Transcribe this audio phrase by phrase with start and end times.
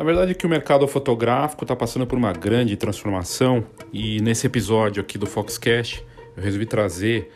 [0.00, 3.62] A verdade é que o mercado fotográfico está passando por uma grande transformação
[3.92, 6.02] e nesse episódio aqui do Foxcast
[6.34, 7.30] eu resolvi trazer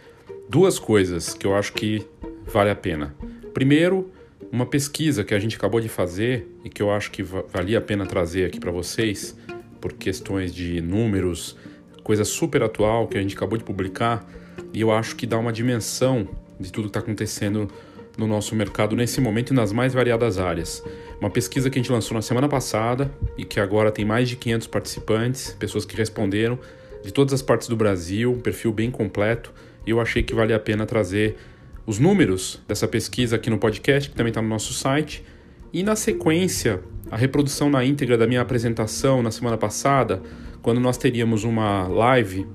[0.49, 2.06] duas coisas que eu acho que
[2.47, 3.15] vale a pena.
[3.53, 4.11] Primeiro,
[4.51, 7.83] uma pesquisa que a gente acabou de fazer e que eu acho que valia a
[7.83, 9.37] pena trazer aqui para vocês
[9.78, 11.58] por questões de números,
[12.03, 14.26] coisa super atual que a gente acabou de publicar
[14.72, 16.27] e eu acho que dá uma dimensão
[16.59, 17.69] de tudo que está acontecendo
[18.16, 20.83] no nosso mercado nesse momento e nas mais variadas áreas.
[21.20, 24.37] Uma pesquisa que a gente lançou na semana passada e que agora tem mais de
[24.37, 26.59] 500 participantes, pessoas que responderam
[27.03, 29.53] de todas as partes do Brasil, um perfil bem completo,
[29.87, 31.37] e eu achei que vale a pena trazer
[31.87, 35.23] os números dessa pesquisa aqui no podcast, que também está no nosso site,
[35.73, 40.23] e na sequência, a reprodução na íntegra da minha apresentação na semana passada,
[40.62, 42.47] quando nós teríamos uma live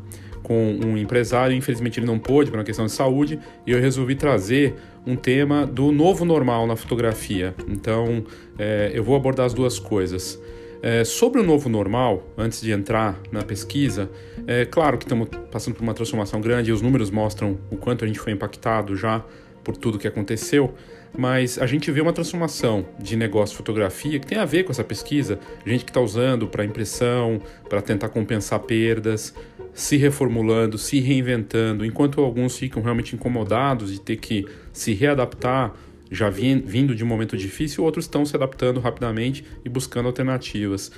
[0.44, 4.16] com um empresário, infelizmente ele não pôde por uma questão de saúde, e eu resolvi
[4.16, 4.76] trazer
[5.06, 7.54] um tema do novo normal na fotografia.
[7.68, 8.24] Então
[8.58, 10.40] é, eu vou abordar as duas coisas.
[10.82, 14.10] É, sobre o novo normal, antes de entrar na pesquisa,
[14.48, 18.06] é claro que estamos passando por uma transformação grande e os números mostram o quanto
[18.06, 19.24] a gente foi impactado já
[19.62, 20.74] por tudo que aconteceu,
[21.18, 24.72] mas a gente vê uma transformação de negócio de fotografia que tem a ver com
[24.72, 29.34] essa pesquisa, gente que está usando para impressão, para tentar compensar perdas,
[29.74, 35.74] se reformulando, se reinventando, enquanto alguns ficam realmente incomodados de ter que se readaptar,
[36.12, 40.92] já vindo de um momento difícil, outros estão se adaptando rapidamente e buscando alternativas.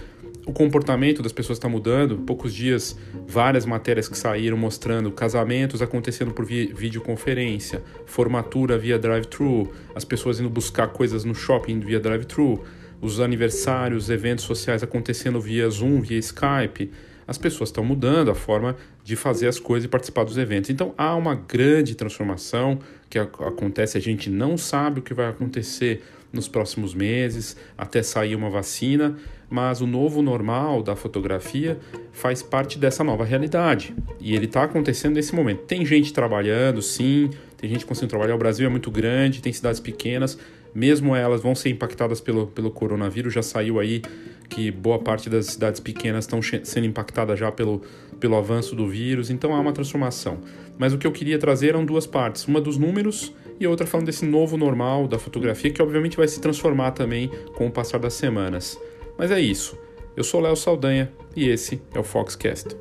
[0.45, 2.17] O comportamento das pessoas está mudando.
[2.19, 2.97] Poucos dias,
[3.27, 10.49] várias matérias que saíram mostrando casamentos acontecendo por videoconferência, formatura via drive-thru, as pessoas indo
[10.49, 12.63] buscar coisas no shopping via drive-thru,
[12.99, 16.89] os aniversários, eventos sociais acontecendo via Zoom, via Skype
[17.31, 20.69] as pessoas estão mudando a forma de fazer as coisas e participar dos eventos.
[20.69, 22.77] Então há uma grande transformação
[23.09, 28.35] que acontece, a gente não sabe o que vai acontecer nos próximos meses, até sair
[28.35, 29.17] uma vacina,
[29.49, 31.77] mas o novo normal da fotografia
[32.11, 33.95] faz parte dessa nova realidade.
[34.19, 35.63] E ele está acontecendo nesse momento.
[35.63, 38.35] Tem gente trabalhando, sim, tem gente conseguindo trabalhar.
[38.35, 40.37] O Brasil é muito grande, tem cidades pequenas,
[40.73, 43.33] mesmo elas vão ser impactadas pelo, pelo coronavírus.
[43.33, 44.01] Já saiu aí
[44.49, 47.81] que boa parte das cidades pequenas estão sendo impactadas já pelo,
[48.19, 50.39] pelo avanço do vírus, então há uma transformação.
[50.77, 54.07] Mas o que eu queria trazer eram duas partes: uma dos números e outra falando
[54.07, 58.13] desse novo normal da fotografia, que obviamente vai se transformar também com o passar das
[58.13, 58.79] semanas.
[59.17, 59.77] Mas é isso.
[60.17, 62.75] Eu sou Léo Saldanha e esse é o Foxcast.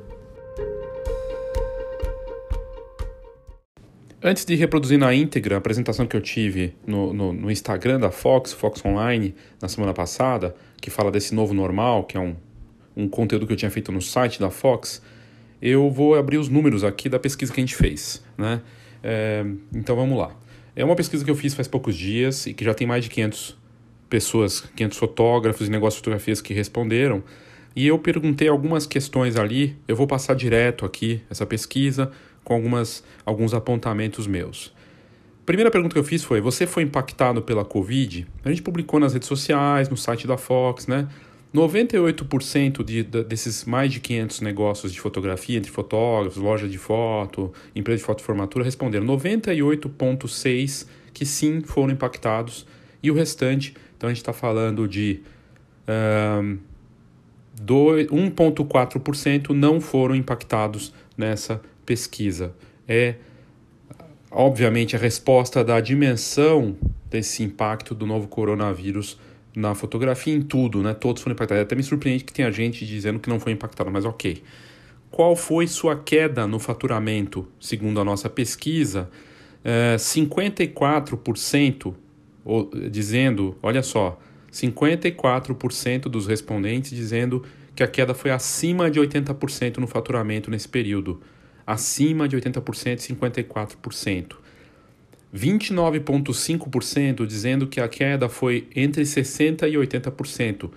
[4.23, 8.11] Antes de reproduzir na íntegra a apresentação que eu tive no, no, no, Instagram da
[8.11, 12.35] Fox, Fox Online, na semana passada, que fala desse novo normal, que é um,
[12.95, 15.01] um conteúdo que eu tinha feito no site da Fox,
[15.59, 18.23] eu vou abrir os números aqui da pesquisa que a gente fez.
[18.37, 18.61] Né?
[19.03, 19.43] É,
[19.73, 20.35] então vamos lá.
[20.75, 23.09] É uma pesquisa que eu fiz faz poucos dias e que já tem mais de
[23.09, 23.57] 500
[24.07, 27.23] pessoas, 500 fotógrafos e negócios de fotografias que responderam.
[27.75, 29.75] E eu perguntei algumas questões ali.
[29.87, 32.11] Eu vou passar direto aqui essa pesquisa
[32.43, 34.73] com algumas, alguns apontamentos meus.
[35.45, 38.27] Primeira pergunta que eu fiz foi: você foi impactado pela Covid?
[38.43, 41.07] A gente publicou nas redes sociais, no site da Fox, né?
[41.53, 47.51] 98% de, de, desses mais de 500 negócios de fotografia, entre fotógrafos, loja de foto,
[47.75, 52.65] empresa de foto formatura, responderam 98,6% que sim foram impactados
[53.03, 55.21] e o restante então a gente está falando de
[55.87, 56.57] um,
[57.63, 62.53] 1,4% não foram impactados nessa pesquisa.
[62.87, 63.15] É,
[64.29, 66.75] obviamente, a resposta da dimensão
[67.09, 69.19] desse impacto do novo coronavírus
[69.55, 70.93] na fotografia em tudo, né?
[70.93, 71.63] Todos foram impactados.
[71.63, 74.41] Até me surpreende que tenha gente dizendo que não foi impactado, mas ok.
[75.09, 79.09] Qual foi sua queda no faturamento, segundo a nossa pesquisa?
[79.63, 81.93] É, 54%
[82.89, 84.19] dizendo, olha só,
[84.51, 87.43] 54% dos respondentes dizendo
[87.75, 91.21] que a queda foi acima de 80% no faturamento nesse período.
[91.65, 94.35] Acima de 80%, 54%.
[95.33, 100.69] 29,5% dizendo que a queda foi entre 60% e 80%.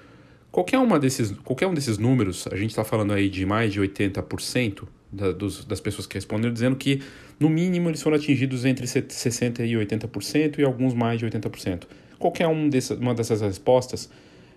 [0.53, 3.81] Qualquer, uma desses, qualquer um desses números, a gente está falando aí de mais de
[3.81, 7.03] 80% da, dos, das pessoas que responderam, dizendo que
[7.41, 11.85] no mínimo eles foram atingidos entre 60% e 80% e alguns mais de 80%.
[12.21, 14.09] Qualquer um dessa, uma dessas respostas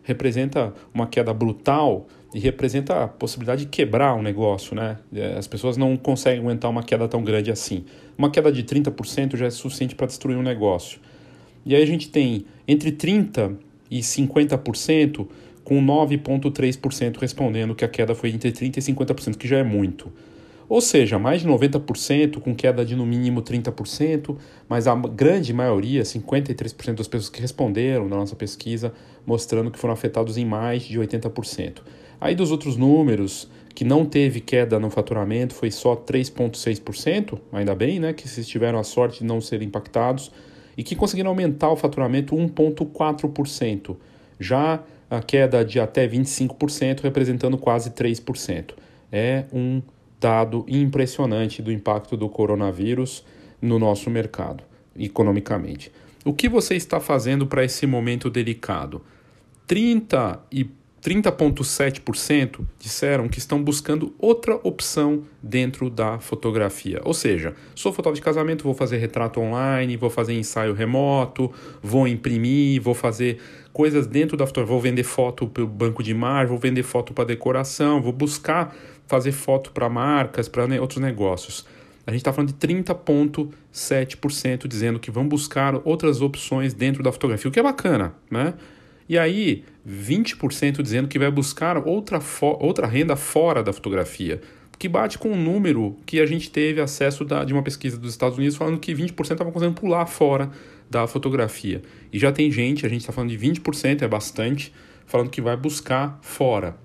[0.08, 4.98] representa uma queda brutal e representa a possibilidade de quebrar um negócio, né?
[5.14, 7.84] É, as pessoas não conseguem aguentar uma queda tão grande assim.
[8.18, 11.02] Uma queda de 30% já é suficiente para destruir um negócio.
[11.66, 13.58] E aí a gente tem entre 30%
[13.92, 15.28] e 50%,
[15.64, 20.10] com 9,3% respondendo que a queda foi entre 30% e 50%, que já é muito.
[20.70, 24.36] Ou seja, mais de 90%, com queda de no mínimo 30%,
[24.68, 28.94] mas a grande maioria, 53% das pessoas que responderam na nossa pesquisa,
[29.26, 31.80] mostrando que foram afetados em mais de 80%.
[32.20, 38.00] Aí dos outros números, que não teve queda no faturamento, foi só 3,6%, ainda bem,
[38.00, 38.12] né?
[38.12, 40.32] Que vocês tiveram a sorte de não serem impactados,
[40.76, 43.96] e que conseguiram aumentar o faturamento 1,4%.
[44.40, 48.74] Já a queda de até 25%, representando quase 3%.
[49.12, 49.82] É um
[50.20, 53.24] dado impressionante do impacto do coronavírus
[53.62, 54.64] no nosso mercado,
[54.98, 55.92] economicamente.
[56.26, 59.02] O que você está fazendo para esse momento delicado?
[59.66, 60.70] 30 e
[61.08, 67.00] 30,7% disseram que estão buscando outra opção dentro da fotografia.
[67.06, 71.50] Ou seja, sou fotógrafo de casamento, vou fazer retrato online, vou fazer ensaio remoto,
[71.82, 73.38] vou imprimir, vou fazer
[73.72, 77.14] coisas dentro da fotografia, vou vender foto para o banco de imagem, vou vender foto
[77.14, 78.76] para decoração, vou buscar
[79.08, 81.66] fazer foto para marcas, para outros negócios.
[82.06, 87.50] A gente está falando de 30,7% dizendo que vão buscar outras opções dentro da fotografia,
[87.50, 88.54] o que é bacana, né?
[89.10, 92.20] E aí, 20% dizendo que vai buscar outra,
[92.60, 94.42] outra renda fora da fotografia,
[94.78, 97.98] que bate com o um número que a gente teve acesso da, de uma pesquisa
[97.98, 100.52] dos Estados Unidos falando que 20% estavam conseguindo pular fora
[100.90, 101.82] da fotografia.
[102.12, 104.74] E já tem gente, a gente está falando de 20%, é bastante,
[105.06, 106.78] falando que vai buscar fora.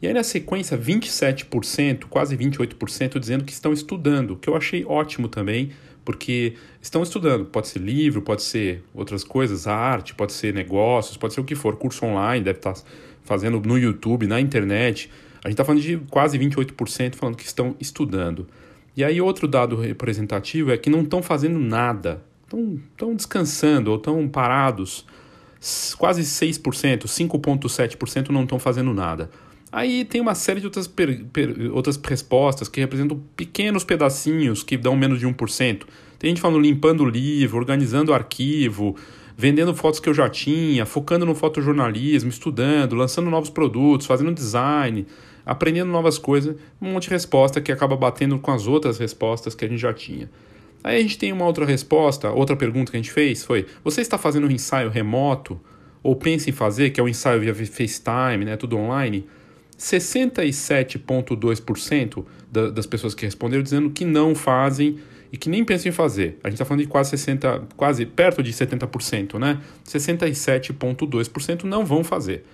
[0.00, 5.28] E aí na sequência, 27%, quase 28% dizendo que estão estudando, que eu achei ótimo
[5.28, 5.72] também,
[6.04, 7.44] porque estão estudando.
[7.44, 11.54] Pode ser livro, pode ser outras coisas, arte, pode ser negócios, pode ser o que
[11.54, 12.74] for, curso online, deve estar
[13.24, 15.10] fazendo no YouTube, na internet.
[15.44, 18.46] A gente está falando de quase 28% falando que estão estudando.
[18.96, 24.28] E aí outro dado representativo é que não estão fazendo nada, estão descansando ou estão
[24.28, 25.04] parados.
[25.98, 29.28] Quase 6%, 5,7% não estão fazendo nada.
[29.70, 34.76] Aí tem uma série de outras, per, per, outras respostas que representam pequenos pedacinhos que
[34.76, 35.82] dão menos de 1%.
[36.18, 38.96] Tem gente falando limpando o livro, organizando o arquivo,
[39.36, 45.06] vendendo fotos que eu já tinha, focando no fotojornalismo, estudando, lançando novos produtos, fazendo design,
[45.44, 46.56] aprendendo novas coisas.
[46.80, 49.92] Um monte de resposta que acaba batendo com as outras respostas que a gente já
[49.92, 50.30] tinha.
[50.82, 54.00] Aí a gente tem uma outra resposta, outra pergunta que a gente fez foi: você
[54.00, 55.60] está fazendo um ensaio remoto?
[56.00, 59.26] Ou pensa em fazer, que é um ensaio via FaceTime, né, tudo online?
[59.78, 64.98] 67,2% da, das pessoas que responderam dizendo que não fazem
[65.32, 66.40] e que nem pensam em fazer.
[66.42, 69.60] A gente está falando de quase 60, quase perto de 70%, né?
[69.86, 72.44] 67,2% não vão fazer.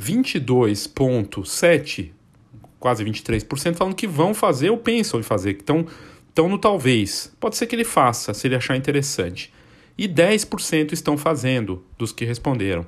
[0.00, 2.10] 22,7%,
[2.78, 5.84] quase 23%, falando que vão fazer ou pensam em fazer, que estão,
[6.28, 7.32] estão no talvez.
[7.40, 9.52] Pode ser que ele faça, se ele achar interessante.
[9.98, 12.86] E 10% estão fazendo dos que responderam.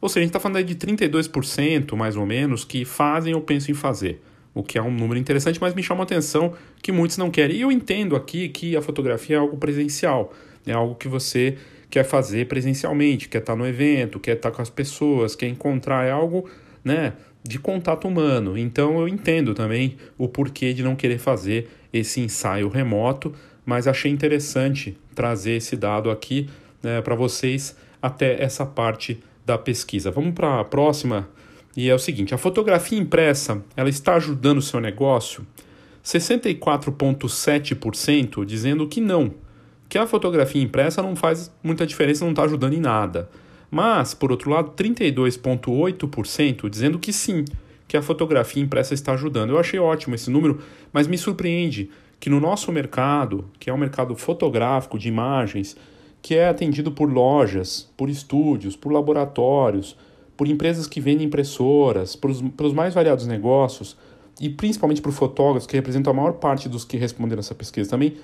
[0.00, 3.72] Ou seja, a gente está falando de 32% mais ou menos que fazem ou pensam
[3.72, 4.20] em fazer,
[4.54, 7.56] o que é um número interessante, mas me chama a atenção que muitos não querem.
[7.56, 10.32] E eu entendo aqui que a fotografia é algo presencial,
[10.66, 11.56] é algo que você
[11.90, 16.10] quer fazer presencialmente, quer estar no evento, quer estar com as pessoas, quer encontrar, é
[16.10, 16.48] algo
[16.84, 18.56] né, de contato humano.
[18.56, 23.32] Então eu entendo também o porquê de não querer fazer esse ensaio remoto,
[23.64, 26.48] mas achei interessante trazer esse dado aqui
[26.82, 30.10] né, para vocês até essa parte da pesquisa.
[30.10, 31.26] Vamos para a próxima.
[31.74, 35.46] E é o seguinte: a fotografia impressa ela está ajudando o seu negócio?
[36.04, 39.32] 64,7% dizendo que não,
[39.88, 43.30] que a fotografia impressa não faz muita diferença, não está ajudando em nada.
[43.70, 47.44] Mas, por outro lado, 32,8% dizendo que sim,
[47.86, 49.50] que a fotografia impressa está ajudando.
[49.50, 50.60] Eu achei ótimo esse número,
[50.92, 51.90] mas me surpreende
[52.20, 55.76] que no nosso mercado, que é um mercado fotográfico de imagens,
[56.20, 59.96] que é atendido por lojas, por estúdios, por laboratórios,
[60.36, 63.96] por empresas que vendem impressoras, pelos mais variados negócios
[64.40, 68.16] e principalmente por fotógrafos, que representam a maior parte dos que responderam essa pesquisa também,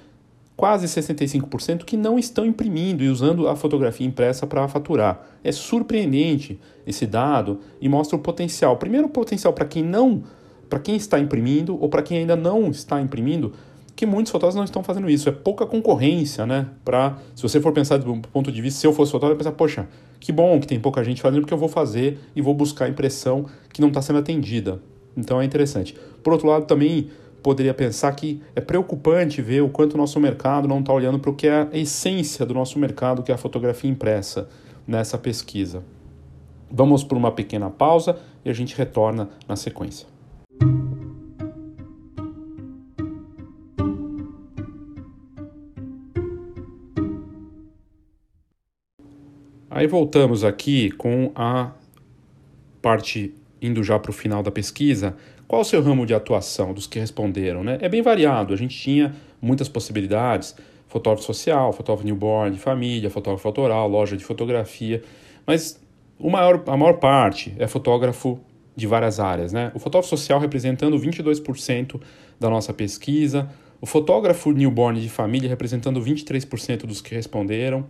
[0.56, 5.26] quase 65% que não estão imprimindo e usando a fotografia impressa para faturar.
[5.42, 8.76] É surpreendente esse dado e mostra o potencial.
[8.76, 10.22] Primeiro, o potencial para quem não,
[10.70, 13.52] para quem está imprimindo ou para quem ainda não está imprimindo,
[14.04, 15.28] que muitos fotógrafos não estão fazendo isso.
[15.28, 16.66] É pouca concorrência, né?
[16.84, 19.56] Pra, se você for pensar do ponto de vista, se eu fosse fotógrafo, eu pensar,
[19.56, 19.88] poxa,
[20.20, 22.88] que bom que tem pouca gente fazendo, porque eu vou fazer e vou buscar a
[22.88, 24.80] impressão que não está sendo atendida.
[25.16, 25.96] Então é interessante.
[26.22, 27.08] Por outro lado, também
[27.42, 31.30] poderia pensar que é preocupante ver o quanto o nosso mercado não está olhando para
[31.30, 34.48] o que é a essência do nosso mercado, que é a fotografia impressa,
[34.86, 35.82] nessa pesquisa.
[36.70, 40.06] Vamos por uma pequena pausa e a gente retorna na sequência.
[49.74, 51.72] Aí voltamos aqui com a
[52.80, 55.16] parte indo já para o final da pesquisa,
[55.48, 57.64] qual o seu ramo de atuação dos que responderam?
[57.64, 57.78] Né?
[57.80, 59.12] É bem variado, a gente tinha
[59.42, 60.54] muitas possibilidades,
[60.86, 65.02] fotógrafo social, fotógrafo newborn, de família, fotógrafo autoral, loja de fotografia,
[65.44, 65.82] mas
[66.20, 68.38] o maior, a maior parte é fotógrafo
[68.76, 69.52] de várias áreas.
[69.52, 69.72] Né?
[69.74, 72.00] O fotógrafo social representando 22%
[72.38, 73.50] da nossa pesquisa,
[73.80, 77.84] o fotógrafo newborn de família representando 23% dos que responderam,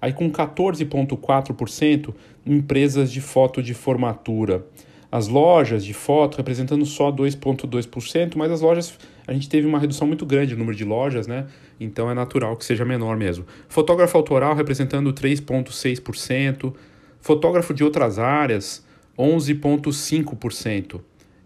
[0.00, 2.14] aí com 14,4%
[2.46, 4.64] empresas de foto de formatura.
[5.10, 10.06] As lojas de foto representando só 2,2%, mas as lojas, a gente teve uma redução
[10.06, 11.46] muito grande no número de lojas, né?
[11.78, 13.44] Então é natural que seja menor mesmo.
[13.68, 16.74] Fotógrafo autoral representando 3,6%,
[17.20, 18.84] fotógrafo de outras áreas,
[19.18, 21.00] 11,5%.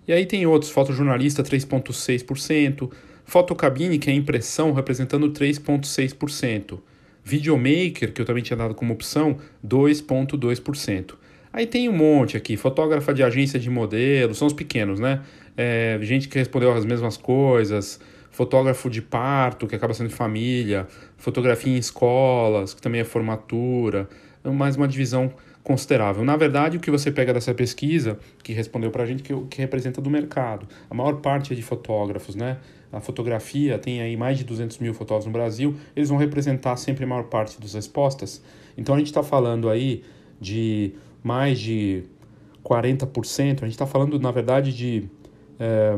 [0.08, 2.90] E aí tem outros, fotojornalista 3,6%,
[3.24, 6.78] fotocabine, que é impressão, representando 3,6%.
[7.24, 11.14] Videomaker, que eu também tinha dado como opção, 2,2%.
[11.52, 15.20] Aí tem um monte aqui, fotógrafa de agência de modelo, são os pequenos, né?
[15.56, 18.00] É, gente que respondeu as mesmas coisas,
[18.30, 20.86] fotógrafo de parto, que acaba sendo família,
[21.16, 24.08] fotografia em escolas, que também é formatura,
[24.44, 26.24] mais uma divisão considerável.
[26.24, 29.58] Na verdade, o que você pega dessa pesquisa, que respondeu para a gente, que, que
[29.60, 30.66] representa do mercado.
[30.88, 32.58] A maior parte é de fotógrafos, né?
[32.92, 37.04] A fotografia tem aí mais de 200 mil fotógrafos no Brasil, eles vão representar sempre
[37.04, 38.42] a maior parte das respostas.
[38.76, 40.02] Então a gente está falando aí
[40.40, 40.92] de
[41.22, 42.04] mais de
[42.64, 45.08] 40%, a gente está falando, na verdade, de
[45.58, 45.96] é,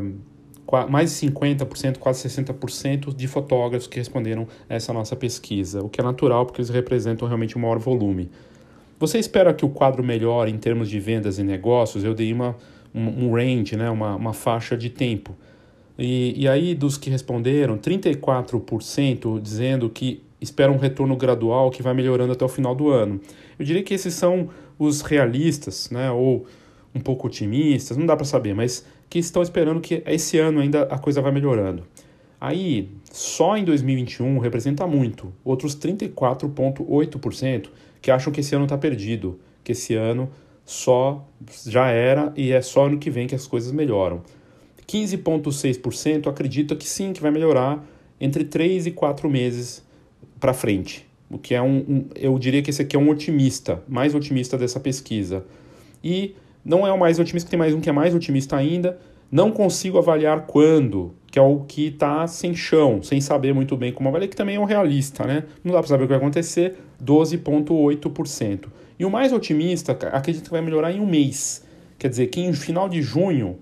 [0.89, 6.03] mais de 50%, quase 60% de fotógrafos que responderam essa nossa pesquisa, o que é
[6.03, 8.29] natural porque eles representam realmente um maior volume.
[8.99, 12.03] Você espera que o quadro melhore em termos de vendas e negócios?
[12.03, 12.55] Eu dei uma,
[12.93, 15.35] um, um range, né, uma, uma faixa de tempo.
[15.97, 21.93] E, e aí, dos que responderam, 34% dizendo que esperam um retorno gradual que vai
[21.93, 23.19] melhorando até o final do ano.
[23.57, 26.45] Eu diria que esses são os realistas, né, ou
[26.93, 30.83] um pouco otimistas, não dá para saber, mas que estão esperando que esse ano ainda
[30.83, 31.83] a coisa vai melhorando.
[32.39, 35.31] Aí, só em 2021 representa muito.
[35.45, 37.69] Outros 34,8%
[38.01, 40.29] que acham que esse ano está perdido, que esse ano
[40.65, 41.25] só
[41.65, 44.21] já era e é só ano que vem que as coisas melhoram.
[44.93, 47.83] 15,6% acredita que sim, que vai melhorar
[48.21, 49.83] entre 3 e 4 meses
[50.39, 51.07] para frente.
[51.31, 54.55] O que é um, um, eu diria que esse aqui é um otimista, mais otimista
[54.55, 55.43] dessa pesquisa.
[56.03, 58.99] E não é o mais otimista, tem mais um que é mais otimista ainda.
[59.31, 63.91] Não consigo avaliar quando, que é o que está sem chão, sem saber muito bem
[63.91, 65.45] como avaliar, que também é um realista, né?
[65.63, 68.65] Não dá para saber o que vai acontecer, 12,8%.
[68.99, 71.65] E o mais otimista acredita que vai melhorar em um mês.
[71.97, 73.57] Quer dizer, que em final de junho,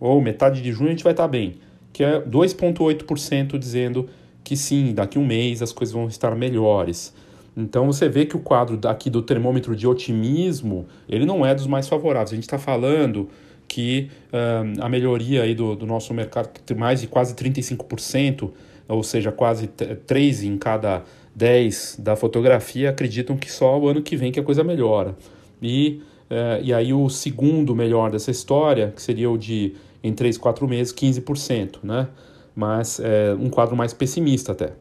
[0.00, 1.56] ou metade de junho, a gente vai estar tá bem.
[1.92, 4.08] Que é 2,8% dizendo
[4.42, 7.14] que sim, daqui um mês as coisas vão estar melhores.
[7.56, 11.66] Então você vê que o quadro aqui do termômetro de otimismo, ele não é dos
[11.66, 12.32] mais favoráveis.
[12.32, 13.28] A gente está falando
[13.68, 18.50] que uh, a melhoria aí do, do nosso mercado, mais de quase 35%,
[18.88, 21.04] ou seja, quase 3 em cada
[21.34, 25.16] 10 da fotografia, acreditam que só o ano que vem que a coisa melhora.
[25.62, 30.38] E, uh, e aí o segundo melhor dessa história, que seria o de em 3,
[30.38, 32.08] 4 meses, 15%, né?
[32.54, 34.72] mas é um quadro mais pessimista até.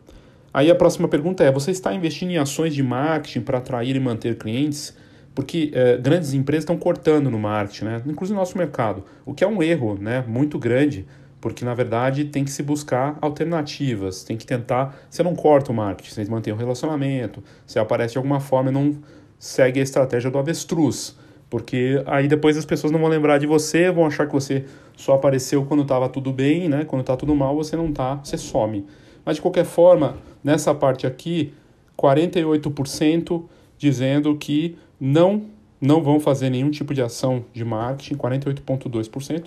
[0.53, 3.99] Aí a próxima pergunta é: você está investindo em ações de marketing para atrair e
[3.99, 4.95] manter clientes?
[5.35, 8.01] Porque é, grandes empresas estão cortando no marketing, né?
[8.05, 10.23] inclusive no nosso mercado, o que é um erro né?
[10.27, 11.05] muito grande,
[11.39, 14.99] porque na verdade tem que se buscar alternativas, tem que tentar.
[15.09, 18.73] Você não corta o marketing, você mantém o relacionamento, você aparece de alguma forma e
[18.73, 18.97] não
[19.38, 21.15] segue a estratégia do avestruz
[21.49, 24.65] porque aí depois as pessoas não vão lembrar de você, vão achar que você
[25.00, 26.84] só apareceu quando estava tudo bem, né?
[26.84, 28.86] Quando está tudo mal, você não tá, você some.
[29.24, 31.53] Mas de qualquer forma, nessa parte aqui,
[31.98, 33.46] 48%
[33.77, 35.44] dizendo que não
[35.79, 39.46] não vão fazer nenhum tipo de ação de marketing, 48,2%,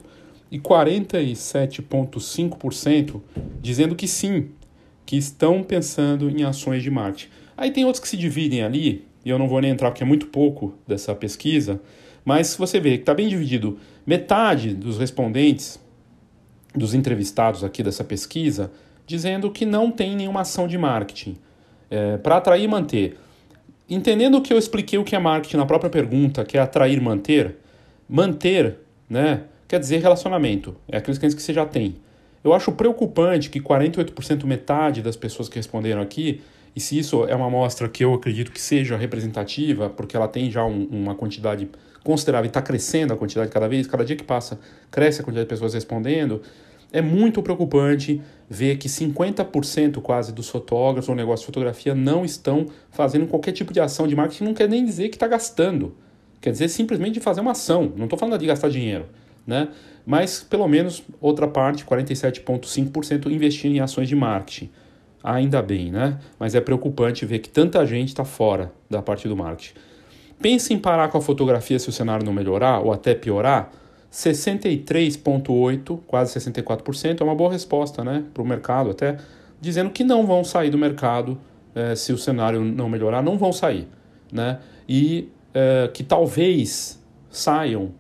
[0.50, 3.21] e 47,5%
[3.61, 4.49] dizendo que sim,
[5.04, 7.28] que estão pensando em ações de marketing.
[7.54, 10.06] Aí tem outros que se dividem ali, e eu não vou nem entrar porque é
[10.06, 11.78] muito pouco dessa pesquisa,
[12.24, 15.80] mas você vê que está bem dividido, metade dos respondentes,
[16.74, 18.70] dos entrevistados aqui dessa pesquisa,
[19.06, 21.36] dizendo que não tem nenhuma ação de marketing
[21.90, 23.18] é, para atrair e manter.
[23.88, 27.00] Entendendo que eu expliquei o que é marketing na própria pergunta, que é atrair e
[27.00, 27.56] manter,
[28.08, 31.96] manter né, quer dizer relacionamento, é aqueles clientes que você já tem.
[32.42, 36.40] Eu acho preocupante que 48%, metade das pessoas que responderam aqui,
[36.74, 40.50] e se isso é uma amostra que eu acredito que seja representativa, porque ela tem
[40.50, 41.68] já um, uma quantidade
[42.02, 44.58] considerável e está crescendo a quantidade cada vez, cada dia que passa,
[44.90, 46.42] cresce a quantidade de pessoas respondendo,
[46.92, 52.66] é muito preocupante ver que 50% quase dos fotógrafos ou negócios de fotografia não estão
[52.90, 55.96] fazendo qualquer tipo de ação de marketing, não quer nem dizer que está gastando.
[56.40, 57.92] Quer dizer simplesmente de fazer uma ação.
[57.96, 59.06] Não estou falando de gastar dinheiro.
[59.46, 59.68] né?
[60.04, 64.70] Mas pelo menos outra parte, 47,5%, investir em ações de marketing.
[65.22, 66.18] Ainda bem, né?
[66.38, 69.74] Mas é preocupante ver que tanta gente está fora da parte do marketing.
[70.40, 73.70] Pense em parar com a fotografia se o cenário não melhorar ou até piorar.
[74.12, 79.16] 63,8%, quase 64%, é uma boa resposta né, para o mercado, até
[79.60, 81.38] dizendo que não vão sair do mercado
[81.74, 83.88] eh, se o cenário não melhorar, não vão sair.
[84.30, 84.58] Né?
[84.88, 87.00] E eh, que talvez
[87.30, 87.92] saiam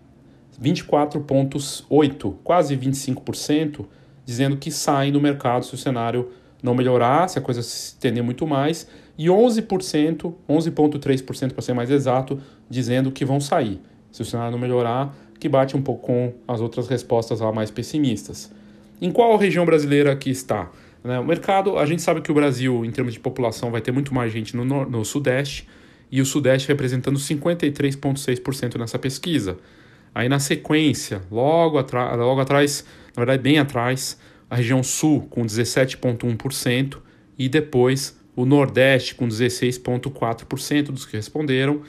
[0.60, 3.86] 24,8%, quase 25%,
[4.24, 6.30] dizendo que saem do mercado se o cenário
[6.62, 8.86] não melhorar, se a coisa se estender muito mais,
[9.18, 12.38] e 11%, 11,3% para ser mais exato,
[12.68, 13.80] dizendo que vão sair.
[14.10, 17.70] Se o cenário não melhorar, que bate um pouco com as outras respostas lá mais
[17.70, 18.52] pessimistas.
[19.00, 20.70] Em qual região brasileira que está?
[21.02, 21.18] Né?
[21.18, 24.14] O mercado, a gente sabe que o Brasil, em termos de população, vai ter muito
[24.14, 25.68] mais gente no, no Sudeste,
[26.10, 29.56] e o Sudeste representando 53,6% nessa pesquisa.
[30.14, 31.78] Aí na sequência, logo,
[32.16, 32.84] logo atrás,
[33.16, 34.18] na verdade bem atrás,
[34.52, 36.98] a região Sul com 17,1%
[37.38, 41.80] e depois o Nordeste com 16,4% dos que responderam,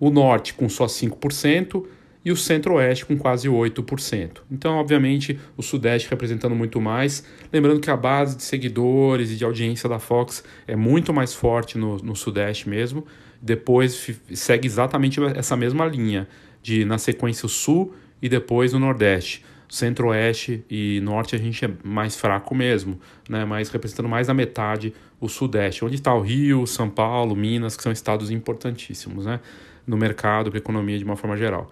[0.00, 1.84] o Norte com só 5%
[2.24, 4.38] e o Centro-Oeste com quase 8%.
[4.50, 7.22] Então, obviamente, o Sudeste representando muito mais.
[7.52, 11.78] Lembrando que a base de seguidores e de audiência da Fox é muito mais forte
[11.78, 13.06] no, no Sudeste mesmo.
[13.40, 16.26] Depois segue exatamente essa mesma linha
[16.60, 19.44] de na sequência o Sul e depois o Nordeste.
[19.68, 22.98] Centro-Oeste e Norte a gente é mais fraco mesmo,
[23.28, 23.44] né?
[23.44, 27.82] mas representando mais da metade o Sudeste, onde está o Rio, São Paulo, Minas, que
[27.82, 29.40] são estados importantíssimos né?
[29.86, 31.70] no mercado, para a economia de uma forma geral.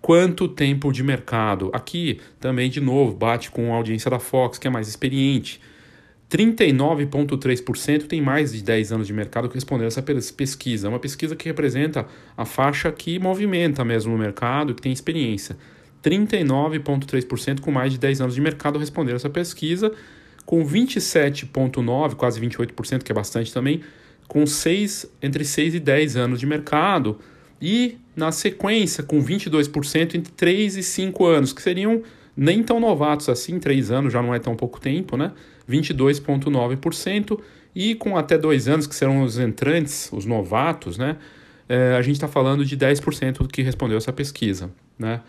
[0.00, 1.70] Quanto tempo de mercado?
[1.72, 5.60] Aqui também, de novo, bate com a audiência da Fox, que é mais experiente.
[6.30, 10.88] 39,3% tem mais de 10 anos de mercado que responderam essa pesquisa.
[10.88, 15.56] Uma pesquisa que representa a faixa que movimenta mesmo o mercado, que tem experiência.
[16.06, 19.90] 39,3% com mais de 10 anos de mercado responderam essa pesquisa,
[20.44, 23.80] com 27,9%, quase 28%, que é bastante também,
[24.28, 27.18] com 6, entre 6 e 10 anos de mercado,
[27.60, 32.02] e na sequência com 22% entre 3 e 5 anos, que seriam
[32.36, 35.32] nem tão novatos assim, 3 anos já não é tão pouco tempo, né?
[35.68, 37.40] 22,9%,
[37.74, 41.16] e com até 2 anos, que serão os entrantes, os novatos, né?
[41.68, 45.20] É, a gente está falando de 10% do que respondeu essa pesquisa, né?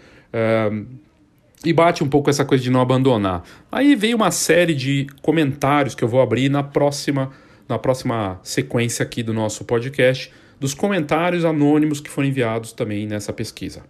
[1.65, 3.43] E bate um pouco essa coisa de não abandonar.
[3.71, 7.31] Aí veio uma série de comentários que eu vou abrir na próxima,
[7.67, 13.33] na próxima sequência aqui do nosso podcast, dos comentários anônimos que foram enviados também nessa
[13.33, 13.83] pesquisa.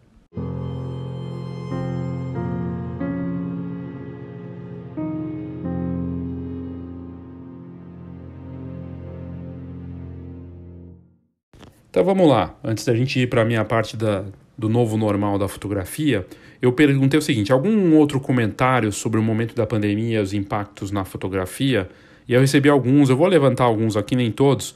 [11.90, 14.24] Então vamos lá, antes da gente ir para a minha parte da,
[14.58, 16.26] do novo normal da fotografia,
[16.62, 21.06] eu perguntei o seguinte: algum outro comentário sobre o momento da pandemia, os impactos na
[21.06, 21.90] fotografia?
[22.28, 24.76] E eu recebi alguns, eu vou levantar alguns aqui, nem todos.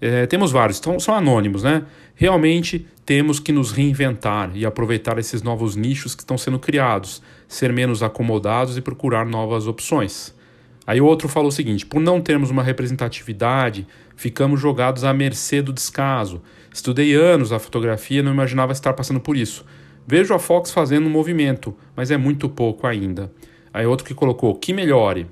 [0.00, 1.82] É, temos vários, então, são anônimos, né?
[2.14, 7.72] Realmente temos que nos reinventar e aproveitar esses novos nichos que estão sendo criados, ser
[7.72, 10.34] menos acomodados e procurar novas opções.
[10.86, 13.86] Aí o outro falou o seguinte: por não termos uma representatividade,
[14.16, 16.40] ficamos jogados à mercê do descaso.
[16.72, 19.64] Estudei anos a fotografia e não imaginava estar passando por isso.
[20.06, 23.30] Vejo a Fox fazendo um movimento, mas é muito pouco ainda.
[23.72, 25.26] Aí outro que colocou que melhore.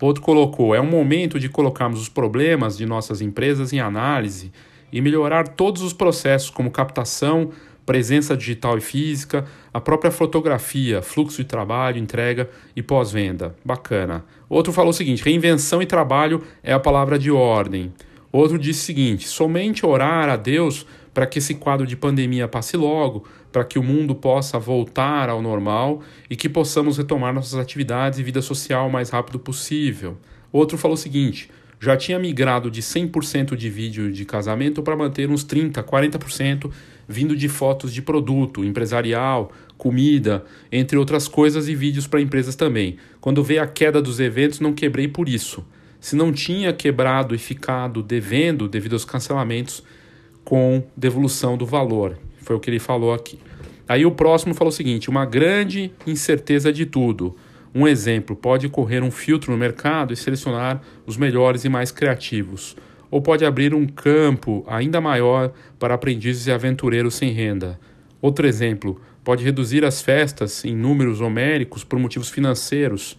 [0.00, 4.52] Outro colocou: é um momento de colocarmos os problemas de nossas empresas em análise
[4.92, 7.50] e melhorar todos os processos, como captação,
[7.84, 13.54] presença digital e física, a própria fotografia, fluxo de trabalho, entrega e pós-venda.
[13.64, 14.24] Bacana.
[14.48, 17.92] Outro falou o seguinte: reinvenção e trabalho é a palavra de ordem.
[18.34, 22.76] Outro disse o seguinte: somente orar a Deus para que esse quadro de pandemia passe
[22.76, 28.18] logo, para que o mundo possa voltar ao normal e que possamos retomar nossas atividades
[28.18, 30.16] e vida social o mais rápido possível.
[30.50, 35.30] Outro falou o seguinte: já tinha migrado de 100% de vídeo de casamento para manter
[35.30, 36.72] uns 30, 40%
[37.06, 42.96] vindo de fotos de produto, empresarial, comida, entre outras coisas e vídeos para empresas também.
[43.20, 45.64] Quando veio a queda dos eventos, não quebrei por isso.
[46.04, 49.82] Se não tinha quebrado e ficado devendo devido aos cancelamentos
[50.44, 52.18] com devolução do valor.
[52.42, 53.38] Foi o que ele falou aqui.
[53.88, 57.34] Aí o próximo falou o seguinte: uma grande incerteza de tudo.
[57.74, 62.76] Um exemplo, pode correr um filtro no mercado e selecionar os melhores e mais criativos
[63.10, 67.80] ou pode abrir um campo ainda maior para aprendizes e aventureiros sem renda.
[68.20, 73.18] Outro exemplo, pode reduzir as festas em números homéricos por motivos financeiros,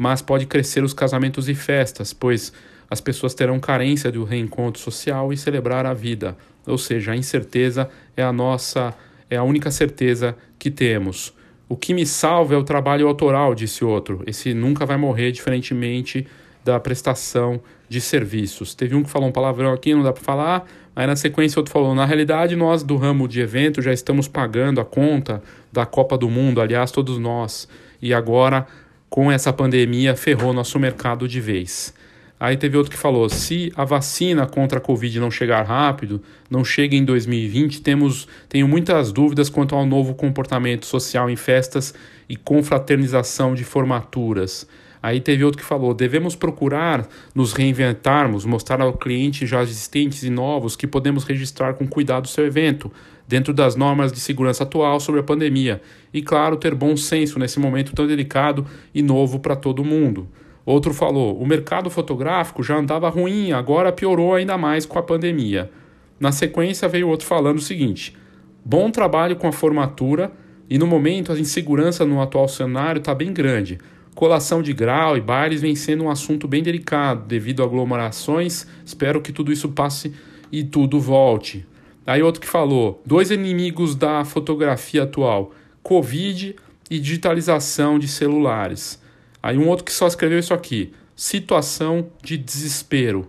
[0.00, 2.54] mas pode crescer os casamentos e festas, pois
[2.88, 6.38] as pessoas terão carência do reencontro social e celebrar a vida.
[6.66, 7.86] Ou seja, a incerteza
[8.16, 8.94] é a nossa
[9.28, 11.34] é a única certeza que temos.
[11.68, 14.22] O que me salva é o trabalho autoral, disse outro.
[14.26, 16.26] Esse nunca vai morrer, diferentemente
[16.64, 18.74] da prestação de serviços.
[18.74, 20.66] Teve um que falou um palavrão aqui, não dá para falar.
[20.96, 24.80] Aí na sequência outro falou: na realidade nós do ramo de evento já estamos pagando
[24.80, 27.68] a conta da Copa do Mundo, aliás todos nós.
[28.00, 28.66] E agora
[29.10, 31.92] com essa pandemia ferrou nosso mercado de vez.
[32.38, 36.64] Aí teve outro que falou: se a vacina contra a Covid não chegar rápido, não
[36.64, 41.92] chega em 2020, temos, tenho muitas dúvidas quanto ao novo comportamento social em festas
[42.28, 44.66] e confraternização de formaturas.
[45.02, 50.30] Aí teve outro que falou: devemos procurar nos reinventarmos, mostrar ao cliente já existentes e
[50.30, 52.90] novos que podemos registrar com cuidado o seu evento,
[53.30, 55.80] dentro das normas de segurança atual sobre a pandemia.
[56.12, 60.28] E, claro, ter bom senso nesse momento tão delicado e novo para todo mundo.
[60.66, 65.70] Outro falou: o mercado fotográfico já andava ruim, agora piorou ainda mais com a pandemia.
[66.18, 68.16] Na sequência veio outro falando o seguinte:
[68.64, 70.32] bom trabalho com a formatura
[70.68, 73.78] e no momento a insegurança no atual cenário está bem grande.
[74.12, 78.66] Colação de grau e bailes vem sendo um assunto bem delicado devido a aglomerações.
[78.84, 80.12] Espero que tudo isso passe
[80.50, 81.64] e tudo volte.
[82.06, 86.56] Aí outro que falou: dois inimigos da fotografia atual: Covid
[86.90, 89.00] e digitalização de celulares.
[89.42, 93.28] Aí um outro que só escreveu isso aqui: situação de desespero.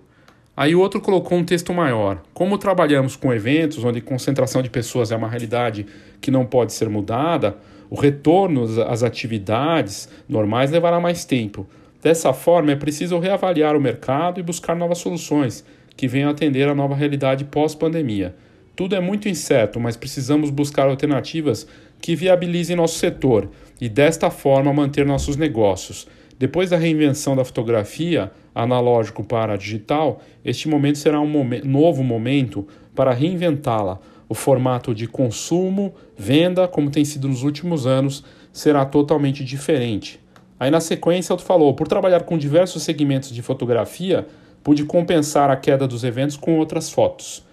[0.56, 2.22] Aí outro colocou um texto maior.
[2.34, 5.86] Como trabalhamos com eventos onde concentração de pessoas é uma realidade
[6.20, 7.58] que não pode ser mudada,
[7.90, 11.68] o retorno às atividades normais levará mais tempo.
[12.02, 15.64] Dessa forma, é preciso reavaliar o mercado e buscar novas soluções
[15.96, 18.36] que venham atender à nova realidade pós-pandemia.
[18.82, 21.68] Tudo é muito incerto, mas precisamos buscar alternativas
[22.02, 23.48] que viabilizem nosso setor
[23.80, 26.08] e desta forma manter nossos negócios.
[26.40, 31.32] Depois da reinvenção da fotografia analógico para digital, este momento será um
[31.64, 34.00] novo momento para reinventá-la.
[34.28, 40.20] O formato de consumo, venda, como tem sido nos últimos anos, será totalmente diferente.
[40.60, 44.26] Aí na sequência, tu falou: por trabalhar com diversos segmentos de fotografia,
[44.64, 47.51] pude compensar a queda dos eventos com outras fotos.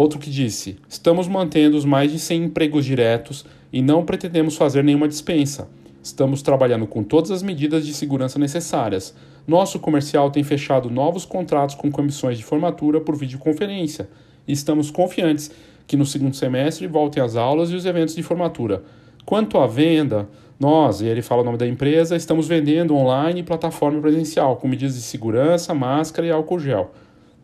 [0.00, 4.82] Outro que disse: estamos mantendo os mais de 100 empregos diretos e não pretendemos fazer
[4.82, 5.68] nenhuma dispensa.
[6.02, 9.14] Estamos trabalhando com todas as medidas de segurança necessárias.
[9.46, 14.08] Nosso comercial tem fechado novos contratos com comissões de formatura por videoconferência
[14.48, 15.50] e estamos confiantes
[15.86, 18.82] que no segundo semestre voltem as aulas e os eventos de formatura.
[19.26, 20.26] Quanto à venda,
[20.58, 24.66] nós, e ele fala o nome da empresa, estamos vendendo online e plataforma presencial, com
[24.66, 26.90] medidas de segurança, máscara e álcool gel.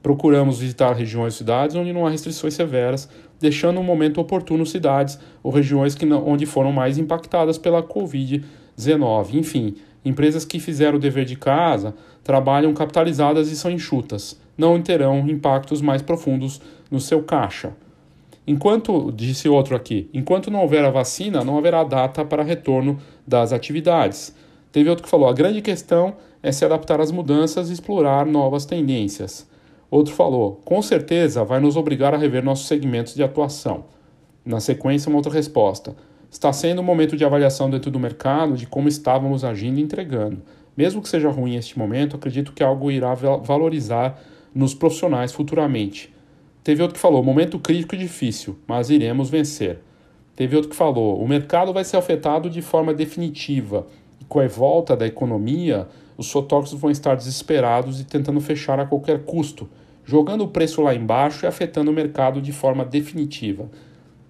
[0.07, 3.09] Procuramos visitar regiões e cidades onde não há restrições severas,
[3.41, 9.35] deixando um momento oportuno cidades ou regiões que não, onde foram mais impactadas pela Covid-19.
[9.35, 11.93] Enfim, empresas que fizeram o dever de casa
[12.23, 17.73] trabalham capitalizadas e são enxutas, não terão impactos mais profundos no seu caixa.
[18.47, 23.53] Enquanto, disse outro aqui, enquanto não houver a vacina, não haverá data para retorno das
[23.53, 24.33] atividades.
[24.71, 28.65] Teve outro que falou: a grande questão é se adaptar às mudanças e explorar novas
[28.65, 29.56] tendências.
[29.91, 33.85] Outro falou: com certeza vai nos obrigar a rever nossos segmentos de atuação.
[34.45, 35.97] Na sequência, uma outra resposta:
[36.31, 40.43] está sendo um momento de avaliação dentro do mercado de como estávamos agindo e entregando.
[40.77, 44.21] Mesmo que seja ruim este momento, acredito que algo irá valorizar
[44.55, 46.15] nos profissionais futuramente.
[46.63, 49.79] Teve outro que falou: momento crítico e difícil, mas iremos vencer.
[50.35, 53.87] Teve outro que falou: o mercado vai ser afetado de forma definitiva
[54.21, 58.87] e com a volta da economia os fotógrafos vão estar desesperados e tentando fechar a
[58.87, 59.69] qualquer custo,
[60.05, 63.69] jogando o preço lá embaixo e afetando o mercado de forma definitiva.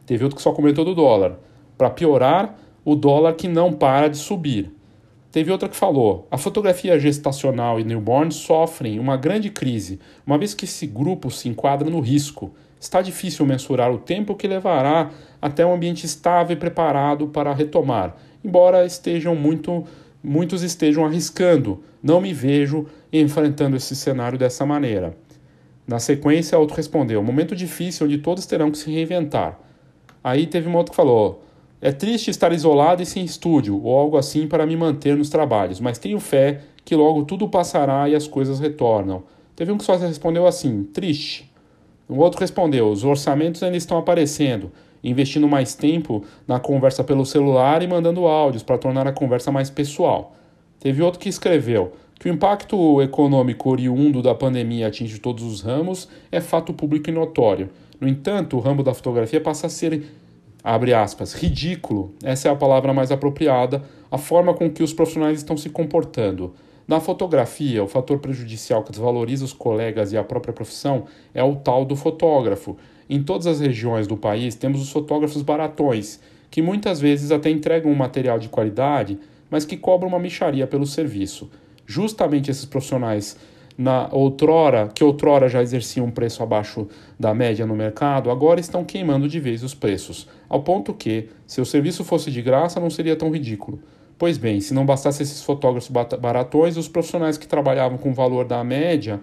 [0.04, 1.38] Teve outro que só comentou do dólar.
[1.76, 4.72] Para piorar, o dólar que não para de subir.
[5.30, 10.54] Teve outra que falou: a fotografia gestacional e newborn sofrem uma grande crise, uma vez
[10.54, 12.54] que esse grupo se enquadra no risco.
[12.80, 15.10] Está difícil mensurar o tempo que levará
[15.42, 19.84] até um ambiente estável e preparado para retomar, embora estejam muito
[20.26, 21.80] muitos estejam arriscando.
[22.02, 25.16] Não me vejo enfrentando esse cenário dessa maneira.
[25.86, 29.58] Na sequência, outro respondeu: momento difícil onde todos terão que se reinventar.
[30.22, 31.44] Aí teve um outro que falou:
[31.80, 35.78] é triste estar isolado e sem estúdio ou algo assim para me manter nos trabalhos,
[35.78, 39.22] mas tenho fé que logo tudo passará e as coisas retornam.
[39.54, 41.52] Teve um que só respondeu assim: triste.
[42.10, 44.72] Um outro respondeu: os orçamentos ainda estão aparecendo
[45.10, 49.70] investindo mais tempo na conversa pelo celular e mandando áudios para tornar a conversa mais
[49.70, 50.34] pessoal.
[50.80, 56.08] Teve outro que escreveu que o impacto econômico oriundo da pandemia atinge todos os ramos
[56.32, 57.68] é fato público e notório.
[58.00, 60.06] No entanto, o ramo da fotografia passa a ser,
[60.62, 65.38] abre aspas, ridículo, essa é a palavra mais apropriada, a forma com que os profissionais
[65.38, 66.54] estão se comportando.
[66.86, 71.56] Na fotografia, o fator prejudicial que desvaloriza os colegas e a própria profissão é o
[71.56, 72.76] tal do fotógrafo,
[73.08, 77.90] em todas as regiões do país temos os fotógrafos baratões, que muitas vezes até entregam
[77.90, 79.18] um material de qualidade,
[79.50, 81.50] mas que cobram uma micharia pelo serviço.
[81.86, 83.36] Justamente esses profissionais
[83.78, 86.88] na outrora, que outrora já exerciam um preço abaixo
[87.20, 91.60] da média no mercado, agora estão queimando de vez os preços, ao ponto que, se
[91.60, 93.78] o serviço fosse de graça, não seria tão ridículo.
[94.18, 98.46] Pois bem, se não bastasse esses fotógrafos baratões, os profissionais que trabalhavam com o valor
[98.46, 99.20] da média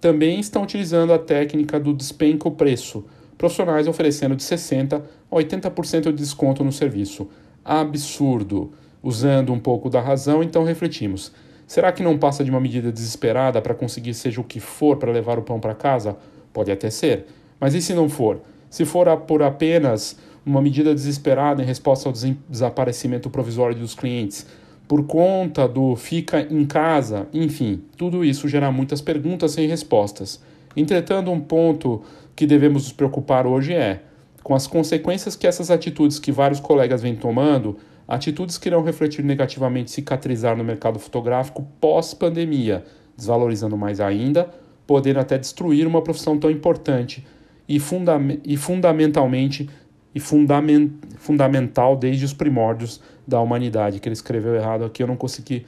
[0.00, 3.04] também estão utilizando a técnica do despenca o preço,
[3.38, 7.28] profissionais oferecendo de 60% a 80% de desconto no serviço.
[7.64, 8.72] Absurdo!
[9.02, 11.32] Usando um pouco da razão, então refletimos.
[11.66, 15.12] Será que não passa de uma medida desesperada para conseguir seja o que for para
[15.12, 16.16] levar o pão para casa?
[16.52, 17.26] Pode até ser.
[17.60, 18.40] Mas e se não for?
[18.70, 22.14] Se for por apenas uma medida desesperada em resposta ao
[22.48, 24.46] desaparecimento provisório dos clientes,
[24.86, 30.40] por conta do fica em casa, enfim, tudo isso gera muitas perguntas sem respostas.
[30.76, 32.02] Entretanto, um ponto
[32.36, 34.02] que devemos nos preocupar hoje é
[34.42, 39.24] com as consequências que essas atitudes que vários colegas vêm tomando atitudes que irão refletir
[39.24, 42.84] negativamente cicatrizar no mercado fotográfico pós-pandemia,
[43.16, 44.48] desvalorizando mais ainda,
[44.86, 47.26] podendo até destruir uma profissão tão importante
[47.68, 49.68] e, funda e fundamentalmente
[50.14, 55.16] e fundament fundamental desde os primórdios da humanidade, que ele escreveu errado aqui, eu não
[55.16, 55.66] consegui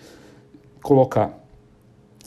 [0.81, 1.48] colocar.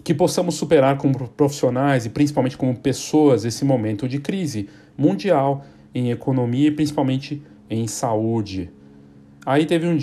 [0.04, 6.12] Que possamos superar como profissionais e principalmente como pessoas esse momento de crise mundial em
[6.12, 8.70] economia e principalmente em saúde.
[9.46, 9.98] Aí teve um,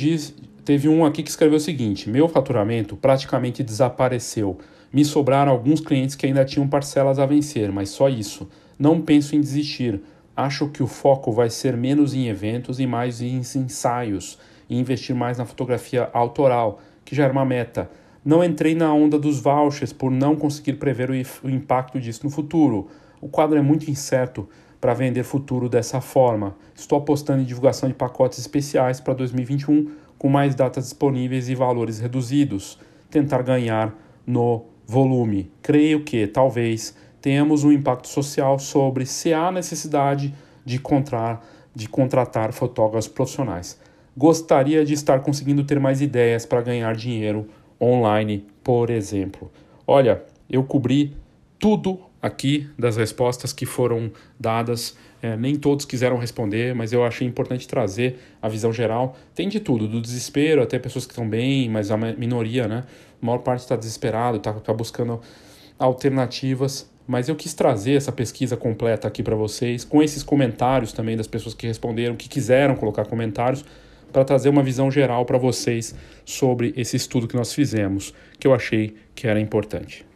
[0.65, 4.59] teve um aqui que escreveu o seguinte: Meu faturamento praticamente desapareceu.
[4.93, 8.49] Me sobraram alguns clientes que ainda tinham parcelas a vencer, mas só isso.
[8.79, 10.01] Não penso em desistir.
[10.35, 14.39] Acho que o foco vai ser menos em eventos e mais em ensaios,
[14.71, 17.91] e investir mais na fotografia autoral, que já era uma meta.
[18.29, 22.89] Não entrei na onda dos vouchers por não conseguir prever o impacto disso no futuro.
[23.23, 24.47] O quadro é muito incerto
[24.79, 26.55] para vender futuro dessa forma.
[26.75, 32.01] Estou apostando em divulgação de pacotes especiais para 2021 com mais datas disponíveis e valores
[32.01, 32.79] reduzidos.
[33.09, 35.51] Tentar ganhar no volume.
[35.63, 40.35] Creio que, talvez, tenhamos um impacto social sobre se há necessidade
[40.67, 40.79] de,
[41.75, 43.81] de contratar fotógrafos profissionais.
[44.15, 47.49] Gostaria de estar conseguindo ter mais ideias para ganhar dinheiro
[47.81, 49.51] online, por exemplo.
[49.87, 51.17] Olha, eu cobri
[51.59, 54.97] tudo aqui das respostas que foram dadas.
[55.21, 59.17] É, nem todos quiseram responder, mas eu achei importante trazer a visão geral.
[59.35, 62.85] Tem de tudo, do desespero até pessoas que estão bem, mas a minoria, né?
[63.21, 65.21] A maior parte está desesperado, está tá buscando
[65.79, 66.89] alternativas.
[67.07, 71.27] Mas eu quis trazer essa pesquisa completa aqui para vocês, com esses comentários também das
[71.27, 73.65] pessoas que responderam, que quiseram colocar comentários,
[74.13, 75.95] para trazer uma visão geral para vocês
[76.25, 80.07] sobre esse estudo que nós fizemos, que eu achei que era importante.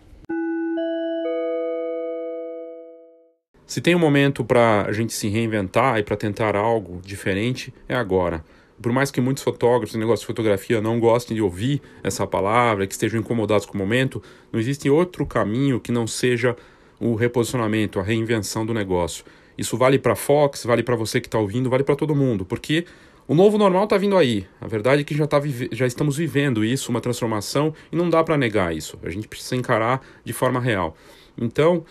[3.67, 7.95] Se tem um momento para a gente se reinventar e para tentar algo diferente, é
[7.95, 8.45] agora.
[8.81, 12.87] Por mais que muitos fotógrafos e negócio de fotografia não gostem de ouvir essa palavra,
[12.87, 16.55] que estejam incomodados com o momento, não existe outro caminho que não seja
[17.01, 19.25] o reposicionamento, a reinvenção do negócio.
[19.57, 22.45] Isso vale para a Fox, vale para você que está ouvindo, vale para todo mundo,
[22.45, 22.85] porque
[23.27, 24.47] o novo normal está vindo aí.
[24.61, 28.23] A verdade é que já, tá já estamos vivendo isso, uma transformação, e não dá
[28.23, 28.99] para negar isso.
[29.03, 30.97] A gente precisa encarar de forma real.
[31.39, 31.85] Então,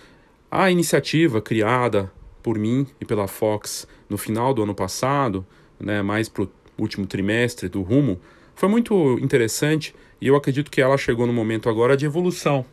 [0.50, 2.12] a iniciativa criada
[2.44, 5.46] por mim e pela Fox no final do ano passado,
[5.80, 8.20] né, mais para o último trimestre do Rumo,
[8.56, 12.66] foi muito interessante e eu acredito que ela chegou no momento agora de evolução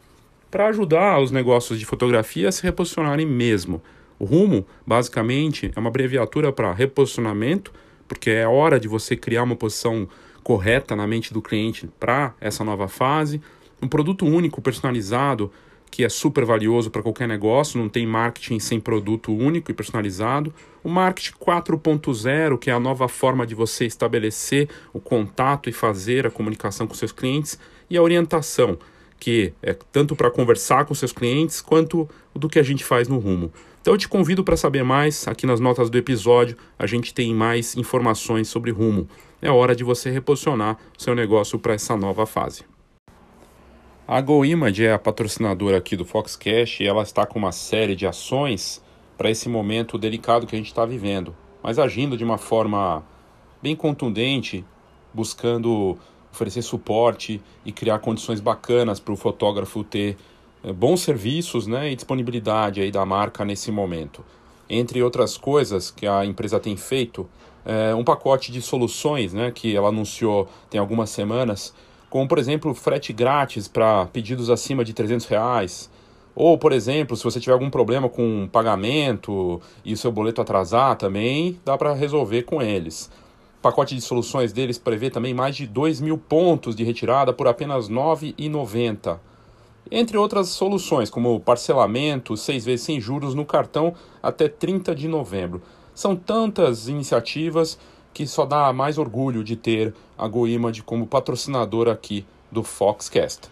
[0.50, 3.82] para ajudar os negócios de fotografia a se reposicionarem mesmo.
[4.18, 7.72] O Rumo, basicamente, é uma abreviatura para reposicionamento,
[8.08, 10.08] porque é hora de você criar uma posição
[10.42, 13.40] correta na mente do cliente para essa nova fase.
[13.82, 15.52] Um produto único, personalizado,
[15.90, 20.52] que é super valioso para qualquer negócio, não tem marketing sem produto único e personalizado.
[20.82, 26.26] O marketing 4.0, que é a nova forma de você estabelecer o contato e fazer
[26.26, 27.58] a comunicação com seus clientes,
[27.90, 28.78] e a orientação,
[29.18, 33.18] que é tanto para conversar com seus clientes quanto do que a gente faz no
[33.18, 33.52] rumo.
[33.80, 37.34] Então eu te convido para saber mais, aqui nas notas do episódio a gente tem
[37.34, 39.08] mais informações sobre rumo.
[39.40, 42.64] É hora de você reposicionar seu negócio para essa nova fase.
[44.06, 48.06] A GoImage é a patrocinadora aqui do Foxcast e ela está com uma série de
[48.06, 48.82] ações
[49.18, 53.04] para esse momento delicado que a gente está vivendo, mas agindo de uma forma
[53.62, 54.64] bem contundente,
[55.12, 55.98] buscando
[56.32, 60.16] oferecer suporte e criar condições bacanas para o fotógrafo ter
[60.74, 64.24] bons serviços né, e disponibilidade aí da marca nesse momento.
[64.68, 67.28] Entre outras coisas que a empresa tem feito,
[67.64, 71.74] é um pacote de soluções né, que ela anunciou tem algumas semanas
[72.10, 75.90] como por exemplo frete grátis para pedidos acima de 300 reais,
[76.34, 80.96] ou por exemplo, se você tiver algum problema com pagamento e o seu boleto atrasar
[80.96, 83.10] também, dá para resolver com eles.
[83.58, 87.48] O pacote de soluções deles prevê também mais de 2 mil pontos de retirada por
[87.48, 89.18] apenas R$ 9,90.
[89.90, 95.62] Entre outras soluções, como parcelamento, seis vezes sem juros no cartão até 30 de novembro.
[95.94, 97.78] São tantas iniciativas
[98.12, 103.48] que só dá mais orgulho de ter a GoImage como patrocinador aqui do Foxcast.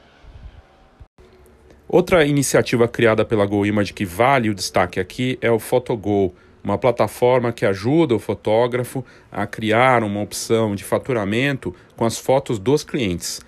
[1.89, 7.53] Outra iniciativa criada pela GoImage que vale o destaque aqui é o PhotoGo, uma plataforma
[7.53, 13.41] que ajuda o fotógrafo a criar uma opção de faturamento com as fotos dos clientes.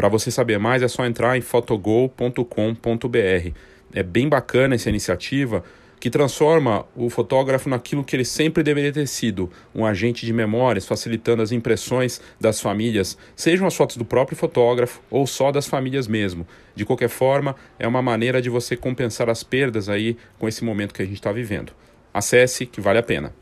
[0.00, 3.50] Para você saber mais é só entrar em photogol.com.br.
[3.92, 5.62] É bem bacana essa iniciativa
[6.00, 10.86] que transforma o fotógrafo naquilo que ele sempre deveria ter sido, um agente de memórias,
[10.86, 16.08] facilitando as impressões das famílias, sejam as fotos do próprio fotógrafo ou só das famílias
[16.08, 16.46] mesmo.
[16.74, 20.94] De qualquer forma, é uma maneira de você compensar as perdas aí com esse momento
[20.94, 21.74] que a gente está vivendo.
[22.14, 23.34] Acesse que vale a pena.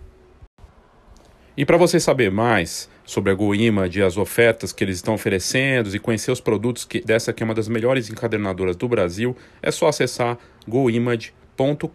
[1.56, 5.96] E para você saber mais sobre a GoImage e as ofertas que eles estão oferecendo
[5.96, 9.70] e conhecer os produtos que, dessa que é uma das melhores encadernadoras do Brasil, é
[9.70, 10.36] só acessar
[10.68, 11.88] goimage.com.br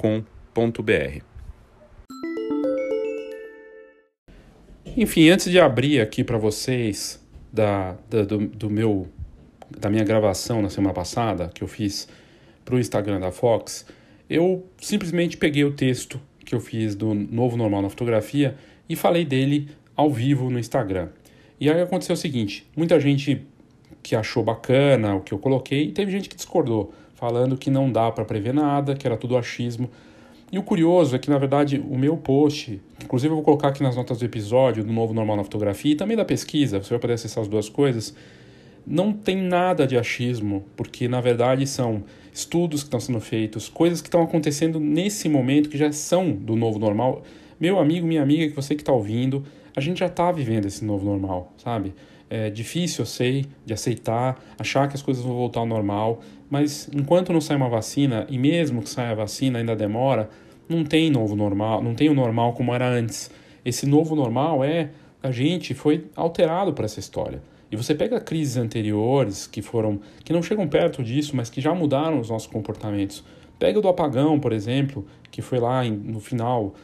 [4.97, 9.07] enfim, antes de abrir aqui para vocês da, da do, do, meu
[9.69, 12.07] da minha gravação na semana passada que eu fiz
[12.65, 13.85] para o Instagram da Fox,
[14.27, 18.55] eu simplesmente peguei o texto que eu fiz do novo normal na fotografia
[18.89, 21.09] e falei dele ao vivo no Instagram.
[21.59, 23.41] E aí aconteceu o seguinte: muita gente
[24.01, 27.91] que achou bacana o que eu coloquei, e teve gente que discordou, falando que não
[27.91, 29.89] dá para prever nada, que era tudo achismo.
[30.51, 33.81] E o curioso é que, na verdade, o meu post, inclusive eu vou colocar aqui
[33.81, 36.99] nas notas do episódio, do Novo Normal na Fotografia, e também da pesquisa, você vai
[36.99, 38.15] poder acessar as duas coisas,
[38.85, 44.01] não tem nada de achismo, porque, na verdade, são estudos que estão sendo feitos, coisas
[44.01, 47.23] que estão acontecendo nesse momento, que já são do novo normal.
[47.59, 49.43] Meu amigo, minha amiga, que você que está ouvindo,
[49.75, 51.93] a gente já está vivendo esse novo normal, sabe?
[52.29, 56.89] É difícil, eu sei, de aceitar, achar que as coisas vão voltar ao normal, mas
[56.93, 60.29] enquanto não sai uma vacina, e mesmo que saia a vacina ainda demora,
[60.67, 63.29] não tem novo normal, não tem o normal como era antes.
[63.63, 64.89] Esse novo normal é
[65.21, 67.41] a gente foi alterado para essa história.
[67.71, 71.73] E você pega crises anteriores que foram que não chegam perto disso, mas que já
[71.73, 73.23] mudaram os nossos comportamentos.
[73.57, 76.75] Pega o do apagão, por exemplo, que foi lá no final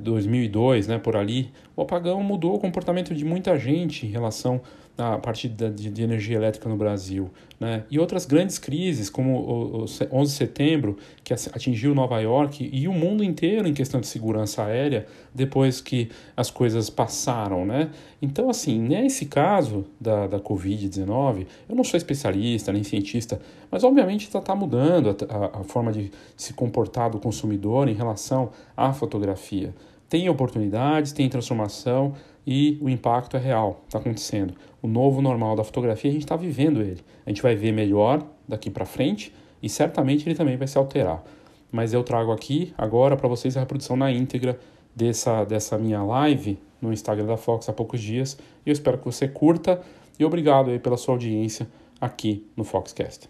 [0.00, 1.50] 2002, né, por ali.
[1.74, 4.60] O apagão mudou o comportamento de muita gente em relação
[4.98, 7.30] a partir de, de, energia elétrica no Brasil.
[7.60, 7.84] Né?
[7.90, 12.88] E outras grandes crises, como o, o 11 de setembro, que atingiu Nova York e
[12.88, 17.66] o mundo inteiro em questão de segurança aérea, depois que as coisas passaram.
[17.66, 17.90] Né?
[18.22, 24.26] Então, assim, nesse caso da, da Covid-19, eu não sou especialista nem cientista, mas obviamente
[24.26, 28.92] está tá mudando a, a, a forma de se comportar do consumidor em relação à
[28.92, 29.74] fotografia.
[30.08, 32.14] Tem oportunidades, tem transformação,
[32.46, 34.54] e o impacto é real, está acontecendo.
[34.80, 37.00] O novo normal da fotografia, a gente está vivendo ele.
[37.26, 41.24] A gente vai ver melhor daqui para frente e certamente ele também vai se alterar.
[41.72, 44.60] Mas eu trago aqui agora para vocês a reprodução na íntegra
[44.94, 48.38] dessa, dessa minha live no Instagram da Fox há poucos dias.
[48.64, 49.82] Eu espero que você curta
[50.16, 51.66] e obrigado aí pela sua audiência
[52.00, 53.28] aqui no Foxcast.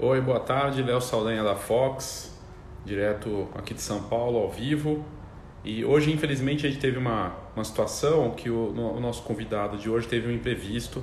[0.00, 2.29] Oi, boa tarde, Léo Saldanha da Fox,
[2.84, 5.04] direto aqui de São Paulo, ao vivo.
[5.64, 9.90] E hoje, infelizmente, a gente teve uma, uma situação que o, o nosso convidado de
[9.90, 11.02] hoje teve um imprevisto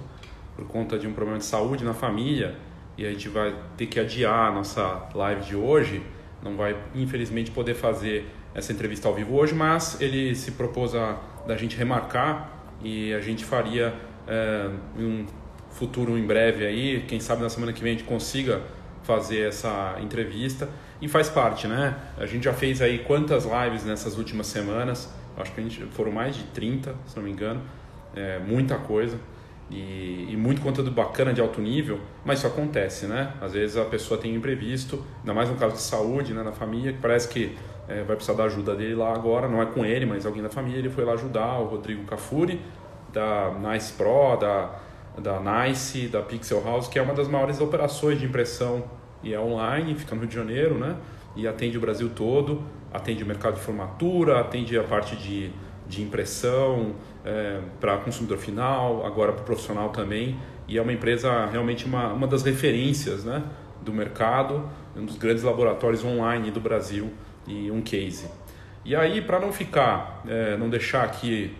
[0.55, 2.55] por conta de um problema de saúde na família
[2.97, 6.01] e a gente vai ter que adiar a nossa live de hoje.
[6.41, 11.19] Não vai, infelizmente, poder fazer essa entrevista ao vivo hoje, mas ele se propôs a
[11.45, 12.51] da gente remarcar
[12.83, 13.93] e a gente faria
[14.27, 15.25] é, um
[15.69, 18.61] futuro em breve aí, quem sabe na semana que vem a gente consiga
[19.03, 20.67] fazer essa entrevista
[21.01, 21.95] e faz parte, né?
[22.17, 25.13] A gente já fez aí quantas lives nessas últimas semanas?
[25.37, 27.61] Acho que a gente foram mais de 30, se não me engano.
[28.15, 29.17] É, muita coisa.
[29.69, 33.33] E, e, muito conteúdo bacana de alto nível, mas isso acontece, né?
[33.41, 36.53] Às vezes a pessoa tem um imprevisto, ainda mais no caso de saúde, né, na
[36.53, 37.53] família, que parece que
[37.85, 40.49] é, vai precisar da ajuda dele lá agora, não é com ele, mas alguém da
[40.49, 42.61] família, ele foi lá ajudar, o Rodrigo Cafuri,
[43.11, 44.79] da Nice Pro, da,
[45.17, 48.85] da Nice, da Pixel House, que é uma das maiores operações de impressão
[49.23, 50.95] e é online, fica no Rio de Janeiro, né?
[51.35, 52.63] E atende o Brasil todo,
[52.93, 55.51] atende o mercado de formatura, atende a parte de,
[55.87, 60.37] de impressão é, para consumidor final, agora para o profissional também.
[60.67, 63.43] E é uma empresa realmente uma, uma das referências né,
[63.81, 67.11] do mercado, um dos grandes laboratórios online do Brasil
[67.47, 68.27] e um case.
[68.83, 71.55] E aí, para não ficar, é, não deixar aqui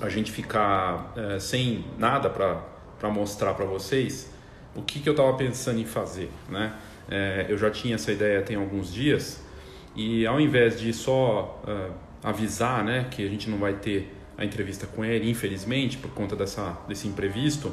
[0.00, 4.33] a gente ficar é, sem nada para mostrar para vocês,
[4.74, 6.74] o que, que eu estava pensando em fazer, né?
[7.08, 9.44] É, eu já tinha essa ideia tem alguns dias
[9.94, 14.44] e ao invés de só uh, avisar, né, que a gente não vai ter a
[14.44, 17.72] entrevista com ele, infelizmente, por conta dessa, desse imprevisto.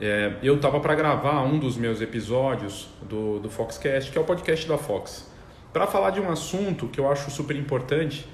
[0.00, 4.24] É, eu estava para gravar um dos meus episódios do, do Foxcast, que é o
[4.24, 5.28] podcast da Fox,
[5.72, 8.28] para falar de um assunto que eu acho super importante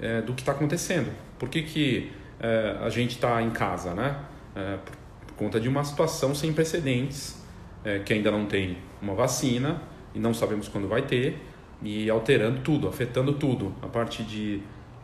[0.00, 1.12] é, do que está acontecendo.
[1.38, 4.16] Por que, que é, a gente está em casa, né?
[4.56, 4.96] É, por,
[5.26, 7.41] por, conta de uma situação sem precedentes,
[7.84, 9.82] é, que ainda não tem uma vacina
[10.14, 11.38] e não sabemos quando vai ter,
[11.82, 14.60] e alterando tudo, afetando tudo, a parte de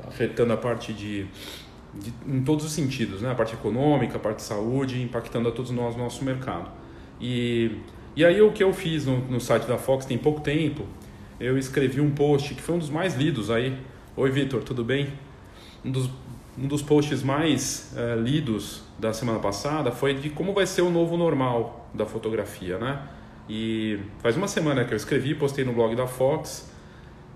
[0.07, 1.27] afetando a parte de
[1.95, 3.31] de, em todos os sentidos, né?
[3.31, 6.71] a parte econômica, a parte de saúde, impactando a todos nós no nosso mercado.
[7.21, 7.79] E,
[8.15, 10.85] e aí o que eu fiz no, no site da Fox tem pouco tempo,
[11.41, 13.77] eu escrevi um post que foi um dos mais lidos aí.
[14.17, 15.09] Oi, Vitor, tudo bem?
[15.85, 16.11] Um dos,
[16.61, 20.91] um dos posts mais é, lidos da semana passada foi de como vai ser o
[20.91, 23.03] novo normal da fotografia, né?
[23.49, 26.71] E faz uma semana que eu escrevi, postei no blog da Fox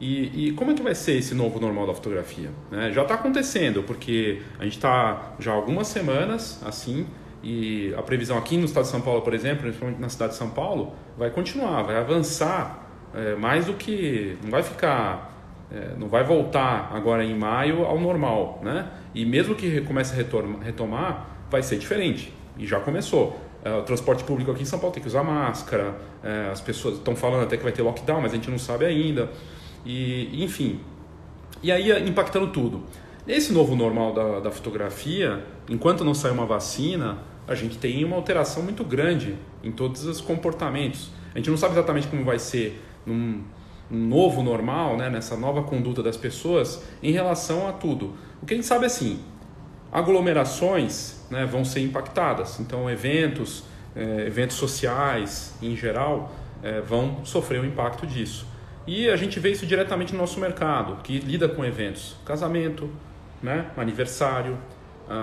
[0.02, 2.50] e, e, como é que vai ser esse novo normal da fotografia?
[2.72, 2.90] Né?
[2.90, 7.06] Já está acontecendo, porque a gente está já há algumas semanas assim,
[7.40, 10.38] e a previsão aqui no estado de São Paulo, por exemplo, principalmente na cidade de
[10.38, 14.36] São Paulo, vai continuar, vai avançar é, mais do que.
[14.42, 15.30] Não vai ficar.
[15.70, 18.88] É, não vai voltar agora em maio ao normal, né?
[19.14, 22.32] E mesmo que comece a retomar, vai ser diferente.
[22.58, 23.38] E já começou.
[23.64, 26.96] É, o transporte público aqui em São Paulo tem que usar máscara, é, as pessoas
[26.96, 29.30] estão falando até que vai ter lockdown, mas a gente não sabe ainda
[29.86, 30.80] e enfim.
[31.62, 32.82] E aí impactando tudo.
[33.24, 38.16] Nesse novo normal da, da fotografia, enquanto não sai uma vacina, a gente tem uma
[38.16, 41.10] alteração muito grande em todos os comportamentos.
[41.32, 43.44] A gente não sabe exatamente como vai ser num,
[43.92, 48.14] novo normal, né, nessa nova conduta das pessoas em relação a tudo.
[48.42, 49.20] O que a gente sabe é assim,
[49.92, 52.58] aglomerações né, vão ser impactadas.
[52.60, 53.64] Então, eventos,
[53.94, 58.46] eh, eventos sociais em geral, eh, vão sofrer o impacto disso.
[58.86, 62.90] E a gente vê isso diretamente no nosso mercado, que lida com eventos, casamento,
[63.40, 64.58] né, aniversário,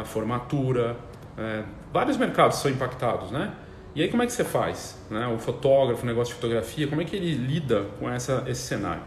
[0.06, 0.96] formatura,
[1.40, 1.64] é,
[1.94, 3.54] vários mercados são impactados, né?
[3.96, 4.98] E aí como é que você faz?
[5.10, 5.26] Né?
[5.28, 9.02] O fotógrafo, o negócio de fotografia, como é que ele lida com essa, esse cenário?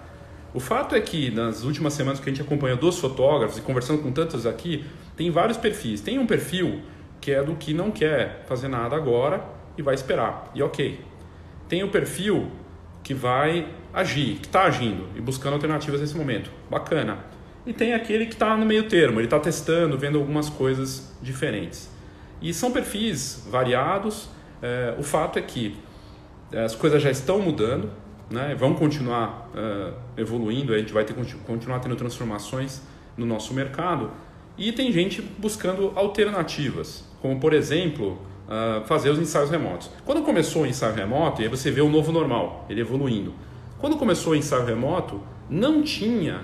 [0.55, 4.03] O fato é que nas últimas semanas que a gente acompanha dos fotógrafos e conversando
[4.03, 4.85] com tantos aqui,
[5.17, 6.01] tem vários perfis.
[6.01, 6.83] Tem um perfil
[7.21, 9.45] que é do que não quer fazer nada agora
[9.79, 10.51] e vai esperar.
[10.55, 11.01] E ok.
[11.69, 12.51] Tem o perfil
[13.03, 16.51] que vai agir, que está agindo e buscando alternativas nesse momento.
[16.71, 17.19] Bacana.
[17.65, 21.89] E tem aquele que está no meio termo, ele está testando, vendo algumas coisas diferentes.
[22.41, 24.29] E são perfis variados.
[24.61, 25.77] É, o fato é que
[26.51, 27.91] é, as coisas já estão mudando,
[28.33, 28.55] né?
[28.55, 31.15] vão continuar é, evoluindo, a gente vai ter,
[31.47, 32.83] continuar tendo transformações
[33.17, 34.11] no nosso mercado.
[34.57, 39.91] E tem gente buscando alternativas, como por exemplo uh, fazer os ensaios remotos.
[40.05, 43.33] Quando começou o ensaio remoto, e aí você vê o novo normal, ele evoluindo.
[43.79, 46.43] Quando começou o ensaio remoto, não tinha,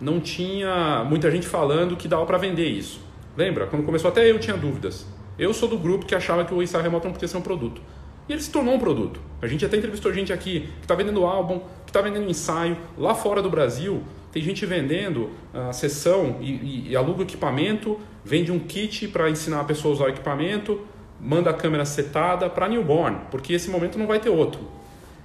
[0.00, 3.00] não tinha muita gente falando que dava para vender isso.
[3.36, 3.66] Lembra?
[3.66, 5.06] Quando começou até eu tinha dúvidas.
[5.38, 7.80] Eu sou do grupo que achava que o ensaio remoto não podia ser um produto.
[8.28, 9.20] E ele se tornou um produto.
[9.40, 12.76] A gente até entrevistou gente aqui que está vendendo álbum, que está vendendo ensaio.
[12.96, 14.02] Lá fora do Brasil,
[14.32, 19.60] tem gente vendendo a sessão e, e, e aluga equipamento, vende um kit para ensinar
[19.60, 20.80] a pessoa a usar o equipamento,
[21.20, 24.60] manda a câmera setada para newborn, porque esse momento não vai ter outro.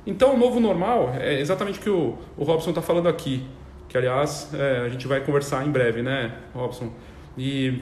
[0.05, 3.45] Então, o novo normal é exatamente o que o, o Robson está falando aqui,
[3.87, 6.89] que aliás é, a gente vai conversar em breve, né, Robson?
[7.37, 7.79] E,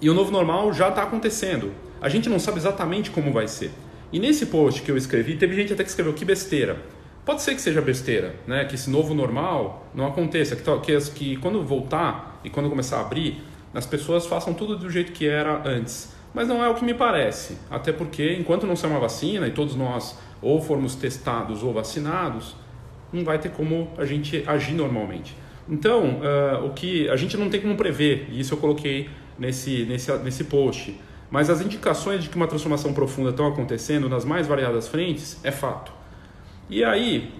[0.00, 1.72] e o novo normal já está acontecendo.
[2.00, 3.70] A gente não sabe exatamente como vai ser.
[4.12, 6.76] E nesse post que eu escrevi, teve gente até que escreveu que besteira.
[7.24, 8.64] Pode ser que seja besteira, né?
[8.64, 13.00] Que esse novo normal não aconteça, que, que, que quando voltar e quando começar a
[13.00, 13.42] abrir,
[13.74, 16.92] as pessoas façam tudo do jeito que era antes mas não é o que me
[16.92, 17.56] parece.
[17.70, 22.54] Até porque, enquanto não sair uma vacina e todos nós ou formos testados ou vacinados,
[23.10, 25.34] não vai ter como a gente agir normalmente.
[25.66, 29.86] Então, uh, o que a gente não tem como prever, e isso eu coloquei nesse,
[29.86, 30.94] nesse, nesse post,
[31.30, 35.50] mas as indicações de que uma transformação profunda estão acontecendo nas mais variadas frentes é
[35.50, 35.92] fato.
[36.68, 37.32] E aí,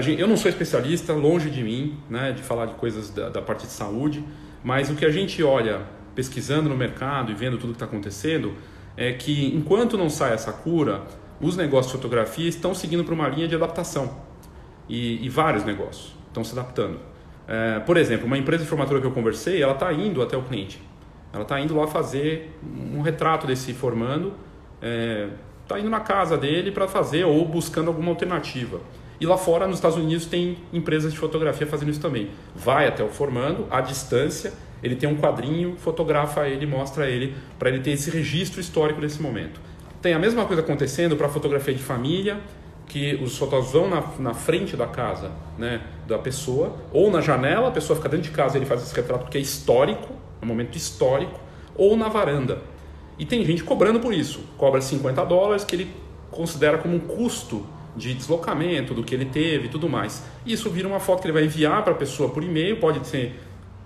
[0.00, 3.66] gente, eu não sou especialista, longe de mim, né, de falar de coisas da, parte
[3.66, 4.24] de saúde,
[4.62, 5.82] mas o que a gente olha
[6.16, 8.54] pesquisando no mercado e vendo tudo que está acontecendo,
[8.96, 11.02] é que enquanto não sai essa cura,
[11.40, 14.16] os negócios de fotografia estão seguindo para uma linha de adaptação.
[14.88, 16.98] E, e vários negócios estão se adaptando.
[17.46, 20.42] É, por exemplo, uma empresa de formatura que eu conversei, ela está indo até o
[20.42, 20.80] cliente.
[21.36, 24.32] Ela está indo lá fazer um retrato desse formando,
[25.62, 28.80] está é, indo na casa dele para fazer ou buscando alguma alternativa.
[29.20, 32.30] E lá fora, nos Estados Unidos, tem empresas de fotografia fazendo isso também.
[32.54, 37.68] Vai até o formando, à distância, ele tem um quadrinho, fotografa ele, mostra ele, para
[37.68, 39.60] ele ter esse registro histórico desse momento.
[40.00, 42.40] Tem a mesma coisa acontecendo para fotografia de família
[42.86, 47.68] que os fotógrafos vão na, na frente da casa né, da pessoa, ou na janela,
[47.68, 50.14] a pessoa fica dentro de casa e ele faz esse retrato porque é histórico,
[50.46, 51.40] um momento histórico,
[51.74, 52.62] ou na varanda.
[53.18, 55.90] E tem gente cobrando por isso, cobra 50 dólares que ele
[56.30, 57.66] considera como um custo
[57.96, 60.22] de deslocamento, do que ele teve e tudo mais.
[60.44, 63.40] Isso vira uma foto que ele vai enviar para a pessoa por e-mail, pode ter,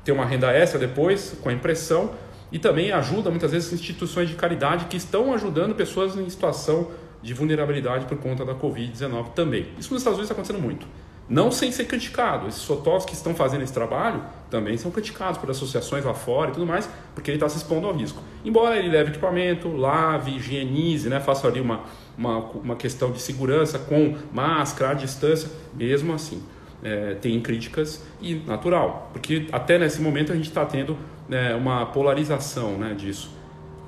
[0.04, 2.10] ter uma renda extra depois com a impressão,
[2.52, 6.90] e também ajuda muitas vezes instituições de caridade que estão ajudando pessoas em situação
[7.22, 9.68] de vulnerabilidade por conta da Covid-19 também.
[9.78, 10.86] Isso nos Estados Unidos está acontecendo muito.
[11.30, 12.48] Não sem ser criticado.
[12.48, 14.20] Esses fotógrafos que estão fazendo esse trabalho
[14.50, 17.86] também são criticados por associações lá fora e tudo mais, porque ele está se expondo
[17.86, 18.20] ao risco.
[18.44, 21.82] Embora ele leve equipamento, lave, higienize, né, faça ali uma,
[22.18, 26.42] uma, uma questão de segurança com máscara, à distância, mesmo assim.
[26.82, 30.96] É, tem críticas e natural, porque até nesse momento a gente está tendo
[31.30, 33.30] é, uma polarização né, disso.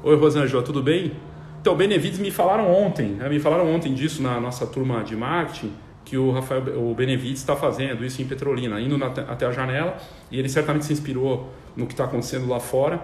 [0.04, 1.12] Oi, Rosângela, tudo bem?
[1.60, 5.72] Então, Benevides me falaram ontem, né, me falaram ontem disso na nossa turma de marketing,
[6.12, 9.96] que o Rafael o Benevides está fazendo isso em Petrolina, indo na, até a janela,
[10.30, 13.00] e ele certamente se inspirou no que está acontecendo lá fora.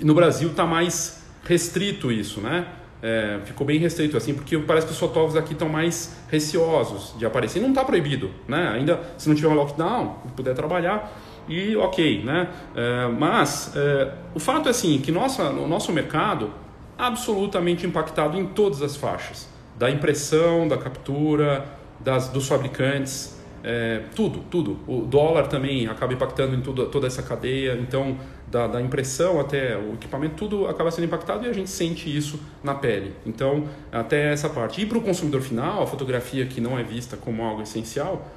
[0.00, 2.68] E no Brasil está mais restrito isso, né?
[3.02, 7.26] É, ficou bem restrito assim, porque parece que os fotógrafos aqui estão mais receosos de
[7.26, 7.60] aparecer.
[7.60, 8.70] Não está proibido, né?
[8.76, 11.12] Ainda se não tiver um lockdown, puder trabalhar
[11.46, 12.48] e ok, né?
[12.74, 16.50] É, mas é, o fato é assim que nossa, o nosso mercado
[16.96, 24.40] absolutamente impactado em todas as faixas, da impressão, da captura, das, dos fabricantes, é, tudo,
[24.50, 24.78] tudo.
[24.86, 28.16] O dólar também acaba impactando em tudo, toda essa cadeia, então
[28.50, 32.38] da, da, impressão até o equipamento, tudo acaba sendo impactado e a gente sente isso
[32.62, 33.14] na pele.
[33.24, 34.82] Então, até essa parte.
[34.82, 38.28] E para o consumidor final, a fotografia que não é vista como algo essencial,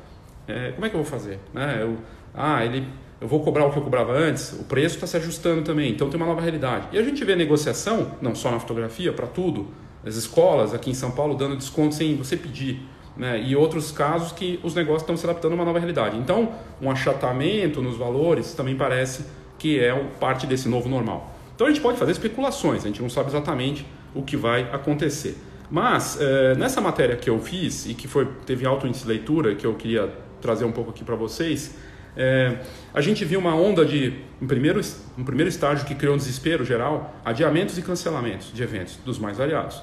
[0.47, 1.39] é, como é que eu vou fazer?
[1.53, 1.80] Né?
[1.82, 1.97] Eu,
[2.34, 2.88] ah, ele,
[3.20, 6.09] eu vou cobrar o que eu cobrava antes, o preço está se ajustando também, então
[6.09, 6.88] tem uma nova realidade.
[6.93, 9.68] E a gente vê negociação, não só na fotografia, para tudo,
[10.05, 12.80] as escolas aqui em São Paulo dando desconto sem você pedir.
[13.18, 13.41] Né?
[13.41, 16.18] E outros casos que os negócios estão se adaptando a uma nova realidade.
[16.18, 19.26] Então, um achatamento nos valores também parece
[19.57, 21.34] que é parte desse novo normal.
[21.55, 25.38] Então, a gente pode fazer especulações, a gente não sabe exatamente o que vai acontecer.
[25.72, 29.55] Mas, é, nessa matéria que eu fiz e que foi, teve alto índice de leitura,
[29.55, 30.11] que eu queria
[30.41, 31.76] trazer um pouco aqui para vocês,
[32.16, 32.59] é,
[32.93, 34.80] a gente viu uma onda de, um primeiro,
[35.18, 39.38] um primeiro estágio que criou um desespero geral, adiamentos e cancelamentos de eventos dos mais
[39.38, 39.82] variados.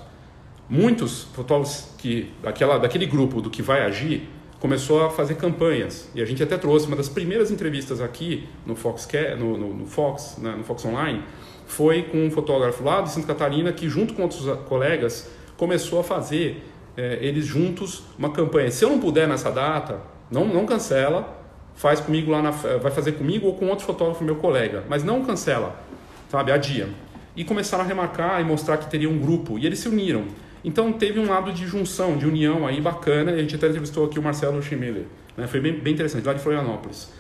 [0.73, 4.27] Muitos fotógrafos que, daquela, daquele grupo do que vai agir
[4.59, 6.09] começou a fazer campanhas.
[6.15, 9.07] E a gente até trouxe uma das primeiras entrevistas aqui no Fox,
[9.39, 11.23] no, no, no Fox, né, no Fox Online,
[11.67, 16.03] foi com um fotógrafo lá de Santa Catarina que, junto com outros colegas, começou a
[16.03, 16.65] fazer
[16.97, 18.71] é, eles juntos uma campanha.
[18.71, 20.01] Se eu não puder nessa data,
[20.31, 21.39] não, não cancela,
[21.75, 25.23] faz comigo lá na, vai fazer comigo ou com outro fotógrafo meu colega, mas não
[25.23, 25.79] cancela,
[26.31, 26.89] sabe, adia.
[27.37, 30.25] E começaram a remarcar e mostrar que teria um grupo e eles se uniram.
[30.65, 33.33] Então teve um lado de junção, de união aí bacana.
[33.33, 35.05] A gente até entrevistou aqui o Marcelo Schmiller,
[35.37, 35.47] né?
[35.47, 37.11] foi bem, bem interessante, lá de Florianópolis.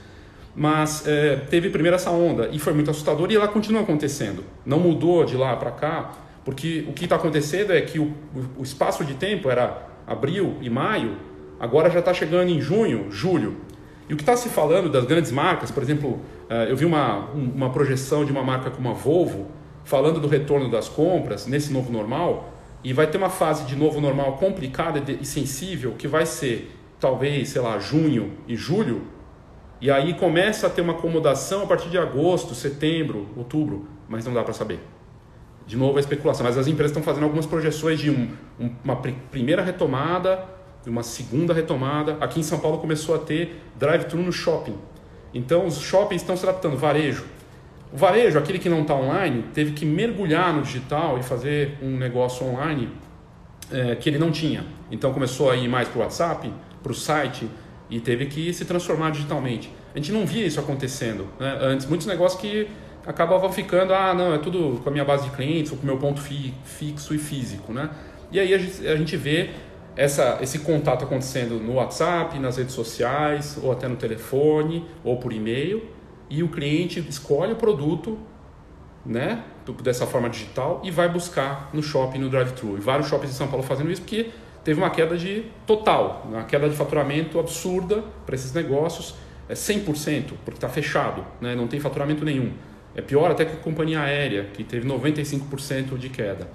[0.54, 4.44] Mas é, teve primeiro essa onda e foi muito assustador e ela continua acontecendo.
[4.64, 6.12] Não mudou de lá para cá,
[6.44, 8.12] porque o que está acontecendo é que o,
[8.56, 11.16] o espaço de tempo era abril e maio,
[11.58, 13.56] agora já está chegando em junho, julho.
[14.08, 16.20] E o que está se falando das grandes marcas, por exemplo,
[16.50, 19.48] eh, eu vi uma, uma projeção de uma marca como a Volvo
[19.84, 22.52] falando do retorno das compras nesse novo normal,
[22.84, 27.50] e vai ter uma fase de novo normal complicada e sensível que vai ser talvez,
[27.50, 29.02] sei lá, junho e julho,
[29.80, 34.32] e aí começa a ter uma acomodação a partir de agosto, setembro, outubro, mas não
[34.32, 34.80] dá para saber.
[35.66, 38.30] De novo a especulação, mas as empresas estão fazendo algumas projeções de um,
[38.84, 40.52] uma primeira retomada
[40.90, 42.16] uma segunda retomada.
[42.20, 44.74] Aqui em São Paulo começou a ter drive-thru no shopping.
[45.32, 47.24] Então os shoppings estão se adaptando, varejo.
[47.92, 51.98] O varejo, aquele que não está online, teve que mergulhar no digital e fazer um
[51.98, 52.88] negócio online
[53.70, 54.64] é, que ele não tinha.
[54.90, 57.46] Então começou a ir mais para o WhatsApp, para o site
[57.90, 59.70] e teve que se transformar digitalmente.
[59.94, 61.58] A gente não via isso acontecendo né?
[61.60, 61.86] antes.
[61.86, 62.66] Muitos negócios que
[63.06, 65.86] acabavam ficando, ah, não, é tudo com a minha base de clientes ou com o
[65.86, 67.72] meu ponto fi, fixo e físico.
[67.72, 67.90] Né?
[68.30, 69.50] E aí a gente, a gente vê
[69.94, 75.32] essa, esse contato acontecendo no WhatsApp, nas redes sociais, ou até no telefone, ou por
[75.32, 75.82] e-mail,
[76.32, 78.18] e o cliente escolhe o produto
[79.04, 79.44] né,
[79.82, 82.78] dessa forma digital e vai buscar no shopping, no drive-thru.
[82.78, 84.30] E vários shoppings em São Paulo fazendo isso porque
[84.64, 89.14] teve uma queda de total, uma queda de faturamento absurda para esses negócios,
[89.46, 92.52] é 100%, porque está fechado, né, não tem faturamento nenhum.
[92.94, 96.48] É pior até que a companhia aérea, que teve 95% de queda.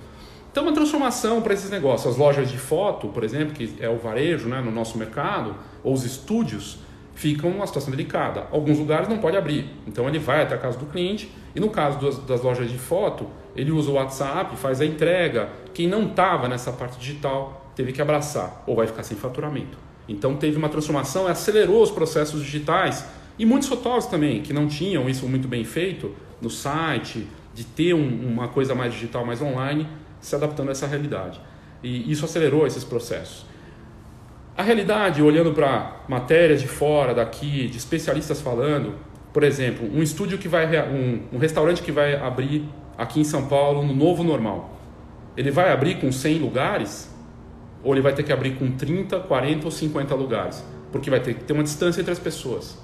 [0.51, 2.13] Então, uma transformação para esses negócios.
[2.13, 5.93] As lojas de foto, por exemplo, que é o varejo né, no nosso mercado, ou
[5.93, 6.79] os estúdios,
[7.17, 8.45] ficam numa situação delicada.
[8.51, 11.67] Alguns lugares não pode abrir, então ele vai até a casa do cliente e no
[11.71, 15.49] caso das, das lojas de foto, ele usa o WhatsApp, faz a entrega.
[15.73, 19.79] Quem não estava nessa parte digital teve que abraçar ou vai ficar sem faturamento.
[20.07, 23.03] Então teve uma transformação, acelerou os processos digitais
[23.39, 27.95] e muitos fotógrafos também que não tinham isso muito bem feito no site, de ter
[27.95, 29.87] um, uma coisa mais digital, mais online,
[30.21, 31.41] se adaptando a essa realidade.
[31.81, 33.46] E isso acelerou esses processos.
[34.57, 38.95] A realidade, olhando para matérias de fora, daqui, de especialistas falando,
[39.31, 43.47] por exemplo, um estúdio que vai, um, um restaurante que vai abrir aqui em São
[43.47, 44.75] Paulo no novo normal,
[45.37, 47.15] ele vai abrir com 100 lugares
[47.83, 50.65] ou ele vai ter que abrir com 30, 40 ou 50 lugares?
[50.91, 52.79] Porque vai ter que ter uma distância entre as pessoas.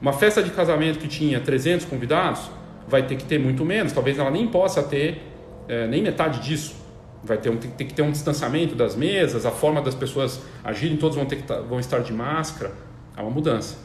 [0.00, 2.48] Uma festa de casamento que tinha 300 convidados
[2.86, 5.20] vai ter que ter muito menos, talvez ela nem possa ter
[5.66, 6.87] é, nem metade disso
[7.22, 10.96] vai ter, um, tem que ter um distanciamento das mesas, a forma das pessoas agirem,
[10.96, 12.72] todos vão, ter que tá, vão estar de máscara.
[13.16, 13.76] É uma mudança.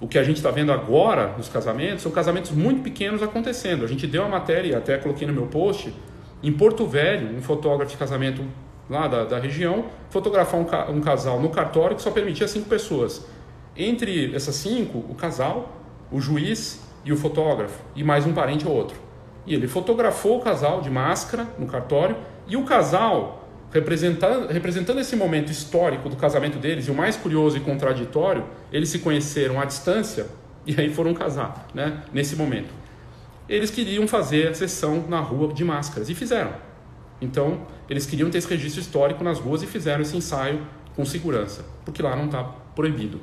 [0.00, 3.84] O que a gente está vendo agora nos casamentos são casamentos muito pequenos acontecendo.
[3.84, 5.92] A gente deu a matéria, até coloquei no meu post,
[6.42, 8.42] em Porto Velho, um fotógrafo de casamento
[8.88, 13.26] lá da, da região, fotografar um, um casal no cartório que só permitia cinco pessoas.
[13.76, 15.76] Entre essas cinco, o casal,
[16.10, 19.09] o juiz e o fotógrafo, e mais um parente ou outro.
[19.46, 22.16] E ele fotografou o casal de máscara no cartório
[22.46, 27.56] e o casal, representando, representando esse momento histórico do casamento deles, e o mais curioso
[27.56, 30.26] e contraditório, eles se conheceram à distância
[30.66, 32.02] e aí foram casar, né?
[32.12, 32.68] nesse momento.
[33.48, 36.52] Eles queriam fazer a sessão na rua de máscaras e fizeram.
[37.20, 41.64] Então, eles queriam ter esse registro histórico nas ruas e fizeram esse ensaio com segurança,
[41.84, 43.20] porque lá não está proibido.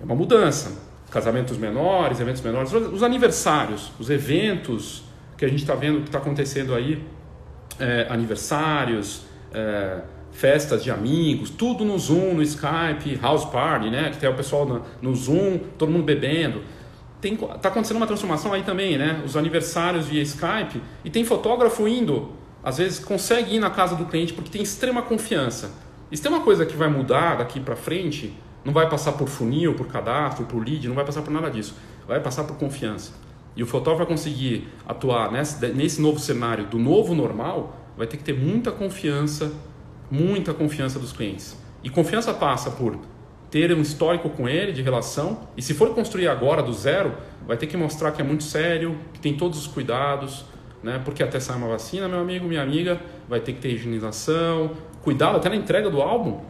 [0.00, 0.89] É uma mudança.
[1.10, 5.02] Casamentos menores, eventos menores, os aniversários, os eventos
[5.36, 7.04] que a gente está vendo que está acontecendo aí
[7.78, 10.00] é, aniversários, é,
[10.32, 14.10] festas de amigos, tudo no Zoom, no Skype, house party, né?
[14.10, 16.62] Que tem o pessoal no, no Zoom, todo mundo bebendo.
[17.20, 19.22] Tem, tá acontecendo uma transformação aí também, né?
[19.24, 22.32] Os aniversários via Skype e tem fotógrafo indo,
[22.62, 25.70] às vezes consegue ir na casa do cliente porque tem extrema confiança.
[26.12, 28.34] Se tem uma coisa que vai mudar daqui para frente,
[28.64, 31.74] não vai passar por funil, por cadastro, por lead, não vai passar por nada disso.
[32.06, 33.12] Vai passar por confiança
[33.56, 38.16] e o fotógrafo vai conseguir atuar nesse, nesse novo cenário do novo normal, vai ter
[38.16, 39.52] que ter muita confiança,
[40.10, 41.56] muita confiança dos clientes.
[41.82, 42.98] E confiança passa por
[43.50, 47.14] ter um histórico com ele de relação, e se for construir agora do zero,
[47.46, 50.44] vai ter que mostrar que é muito sério, que tem todos os cuidados,
[50.82, 51.00] né?
[51.04, 54.70] porque até sair uma vacina, meu amigo, minha amiga, vai ter que ter higienização,
[55.02, 56.40] cuidado até na entrega do álbum.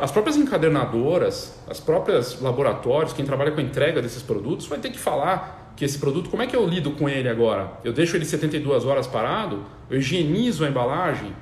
[0.00, 4.90] As próprias encadernadoras, as próprias laboratórios, quem trabalha com a entrega desses produtos, vai ter
[4.90, 7.72] que falar que esse produto, como é que eu lido com ele agora?
[7.82, 9.64] Eu deixo ele 72 horas parado?
[9.90, 11.34] Eu higienizo a embalagem?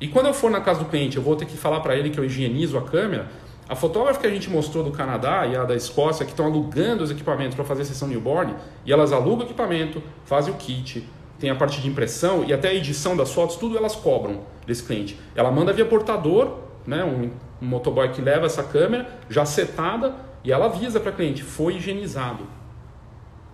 [0.00, 2.10] E quando eu for na casa do cliente, eu vou ter que falar para ele
[2.10, 3.28] que eu higienizo a câmera?
[3.68, 7.04] A fotógrafa que a gente mostrou do Canadá e a da Escócia, que estão alugando
[7.04, 8.54] os equipamentos para fazer a sessão newborn,
[8.84, 11.06] e elas alugam o equipamento, fazem o kit,
[11.38, 14.82] tem a parte de impressão e até a edição das fotos, tudo elas cobram desse
[14.82, 15.16] cliente.
[15.36, 17.30] Ela manda via portador, né, um,
[17.60, 22.46] um motoboy que leva essa câmera já setada e ela avisa para cliente, foi higienizado.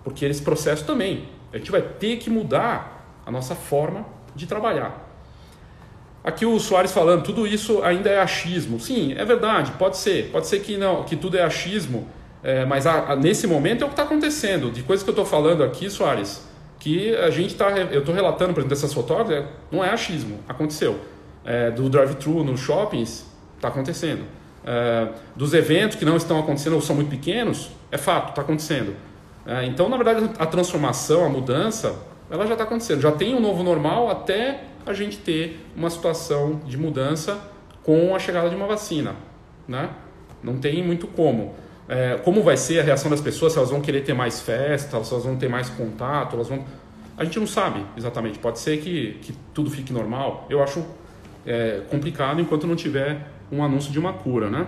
[0.05, 5.05] Porque esse processo também, a gente vai ter que mudar a nossa forma de trabalhar.
[6.23, 8.81] Aqui o Soares falando, tudo isso ainda é achismo.
[8.81, 10.31] Sim, é verdade, pode ser.
[10.31, 12.09] Pode ser que não, que tudo é achismo,
[12.43, 14.71] é, mas a, a, nesse momento é o que está acontecendo.
[14.71, 16.47] De coisas que eu estou falando aqui, Soares,
[16.79, 17.71] que a gente está.
[17.71, 21.01] Eu estou relatando, por exemplo, dessas fotógrafas, é, não é achismo, aconteceu.
[21.45, 23.26] É, do drive-thru nos shoppings,
[23.57, 24.25] está acontecendo.
[24.65, 28.95] É, dos eventos que não estão acontecendo ou são muito pequenos, é fato, está acontecendo.
[29.47, 31.95] É, então, na verdade, a transformação, a mudança,
[32.31, 33.01] ela já está acontecendo.
[33.01, 37.39] Já tem um novo normal até a gente ter uma situação de mudança
[37.83, 39.15] com a chegada de uma vacina.
[39.69, 39.89] Né?
[40.43, 41.55] Não tem muito como.
[41.89, 45.03] É, como vai ser a reação das pessoas, se elas vão querer ter mais festa,
[45.05, 46.65] se elas vão ter mais contato, elas vão...
[47.17, 48.41] A gente não sabe exatamente.
[48.41, 50.47] Pode ser que, que tudo fique normal.
[50.51, 50.85] Eu acho
[51.47, 54.67] é, complicado enquanto não tiver um anúncio de uma cura, né?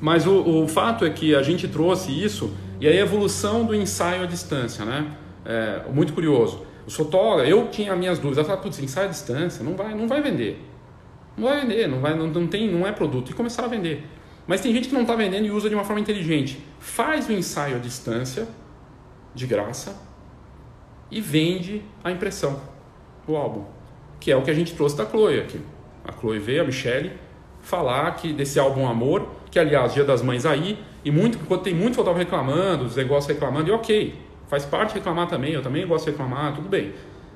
[0.00, 4.22] Mas o, o fato é que a gente trouxe isso e a evolução do ensaio
[4.22, 5.16] à distância, né?
[5.44, 6.66] É, muito curioso.
[6.86, 10.06] Os fotógrafos, eu tinha minhas dúvidas, eu falava, putz, ensaio à distância, não vai, não
[10.06, 10.64] vai vender.
[11.36, 13.30] Não vai vender, não, vai, não, não, tem, não é produto.
[13.30, 14.04] E começaram a vender.
[14.46, 16.64] Mas tem gente que não está vendendo e usa de uma forma inteligente.
[16.78, 18.48] Faz o ensaio à distância,
[19.34, 19.94] de graça,
[21.10, 22.60] e vende a impressão,
[23.26, 23.64] o álbum.
[24.18, 25.60] Que é o que a gente trouxe da Chloe aqui.
[26.04, 27.12] A Chloe veio, a Michelle,
[27.68, 31.74] falar que desse álbum Amor, que aliás, Dia das Mães aí, e muito, enquanto tem
[31.74, 34.14] muito fotógrafo reclamando, os negócios reclamando, e ok,
[34.48, 36.94] faz parte reclamar também, eu também gosto de reclamar, tudo bem.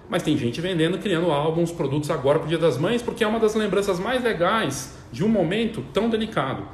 [0.09, 3.27] Mas tem gente vendendo, criando álbuns, produtos agora para o Dia das Mães, porque é
[3.27, 6.67] uma das lembranças mais legais de um momento tão delicado.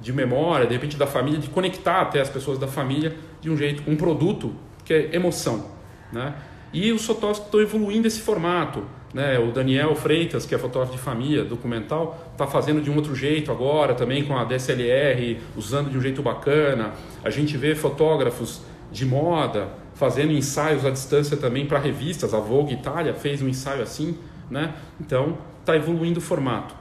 [0.00, 3.56] De memória, de repente da família, de conectar até as pessoas da família de um
[3.56, 5.66] jeito, um produto que é emoção.
[6.12, 6.34] Né?
[6.72, 8.84] E os fotógrafos estão evoluindo esse formato.
[9.12, 9.38] Né?
[9.38, 13.50] O Daniel Freitas, que é fotógrafo de família, documental, está fazendo de um outro jeito
[13.50, 16.92] agora, também com a DSLR, usando de um jeito bacana.
[17.24, 22.34] A gente vê fotógrafos de moda fazendo ensaios à distância também para revistas.
[22.34, 24.16] A Vogue Itália fez um ensaio assim.
[24.50, 24.74] Né?
[25.00, 26.74] Então, está evoluindo o formato.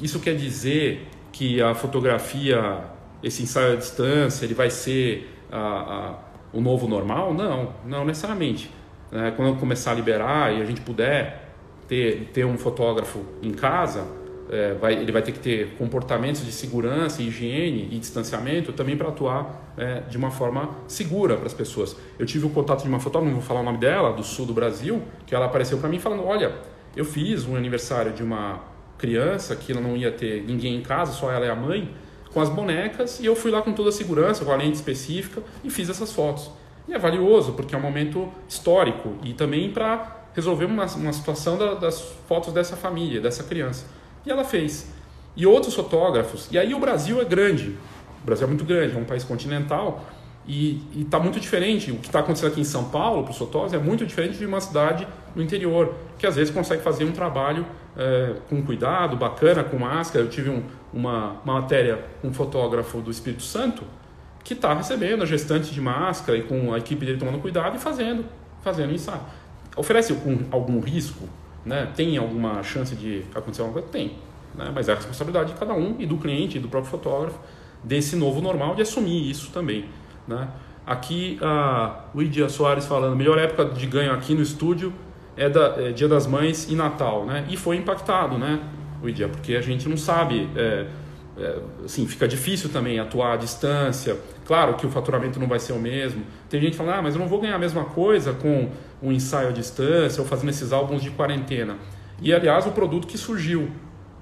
[0.00, 2.80] Isso quer dizer que a fotografia,
[3.22, 6.14] esse ensaio à distância, ele vai ser a, a,
[6.52, 7.34] o novo normal?
[7.34, 8.70] Não, não necessariamente.
[9.12, 11.43] É, quando começar a liberar e a gente puder
[11.88, 14.06] ter, ter um fotógrafo em casa,
[14.50, 19.08] é, vai, ele vai ter que ter comportamentos de segurança, higiene e distanciamento também para
[19.08, 21.96] atuar é, de uma forma segura para as pessoas.
[22.18, 24.46] Eu tive o contato de uma fotógrafa, não vou falar o nome dela, do sul
[24.46, 26.52] do Brasil, que ela apareceu para mim falando: Olha,
[26.96, 28.60] eu fiz um aniversário de uma
[28.98, 31.90] criança que ela não ia ter ninguém em casa, só ela e a mãe,
[32.32, 35.42] com as bonecas, e eu fui lá com toda a segurança, com a lente específica,
[35.62, 36.50] e fiz essas fotos.
[36.86, 41.56] E é valioso, porque é um momento histórico e também para resolver uma, uma situação
[41.56, 43.86] da, das fotos dessa família, dessa criança.
[44.26, 44.92] E ela fez.
[45.36, 46.48] E outros fotógrafos.
[46.50, 47.76] E aí o Brasil é grande.
[48.22, 50.04] O Brasil é muito grande, é um país continental.
[50.46, 51.90] E está muito diferente.
[51.90, 54.44] O que está acontecendo aqui em São Paulo, para os fotógrafos, é muito diferente de
[54.44, 57.64] uma cidade no interior, que às vezes consegue fazer um trabalho
[57.96, 60.24] é, com cuidado, bacana, com máscara.
[60.24, 60.62] Eu tive um,
[60.92, 63.84] uma, uma matéria com um fotógrafo do Espírito Santo
[64.42, 67.78] que está recebendo a gestante de máscara e com a equipe dele tomando cuidado e
[67.78, 68.26] fazendo,
[68.62, 69.22] fazendo ensaio
[69.76, 71.28] oferece algum, algum risco?
[71.64, 71.90] Né?
[71.96, 73.88] Tem alguma chance de acontecer alguma coisa?
[73.88, 74.16] Tem.
[74.54, 74.70] Né?
[74.74, 77.38] Mas é a responsabilidade de cada um e do cliente e do próprio fotógrafo
[77.82, 79.86] desse novo normal de assumir isso também.
[80.26, 80.48] Né?
[80.86, 84.92] Aqui a Luídia Soares falando, melhor época de ganho aqui no estúdio
[85.36, 87.46] é, da, é Dia das Mães e Natal, né?
[87.48, 88.60] E foi impactado, né,
[89.02, 89.28] Luídia?
[89.28, 90.86] Porque a gente não sabe, é,
[91.38, 94.16] é, assim, fica difícil também atuar à distância.
[94.44, 96.22] Claro que o faturamento não vai ser o mesmo.
[96.50, 98.68] Tem gente falando, ah, mas eu não vou ganhar a mesma coisa com
[99.02, 101.76] um ensaio à distância ou fazendo esses álbuns de quarentena.
[102.20, 103.70] E aliás, o produto que surgiu,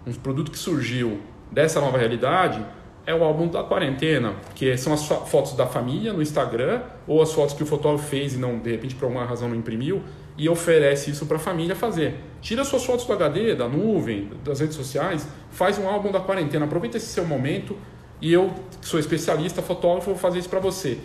[0.07, 1.21] um produto que surgiu
[1.51, 2.65] dessa nova realidade
[3.05, 7.33] é o álbum da quarentena, que são as fotos da família no Instagram ou as
[7.33, 10.03] fotos que o fotógrafo fez e não de repente por alguma razão não imprimiu
[10.39, 12.15] e oferece isso para a família fazer.
[12.41, 16.65] Tira suas fotos do HD, da nuvem, das redes sociais, faz um álbum da quarentena,
[16.65, 17.77] aproveita esse seu momento
[18.23, 20.99] e eu, que sou especialista, fotógrafo, vou fazer isso para você.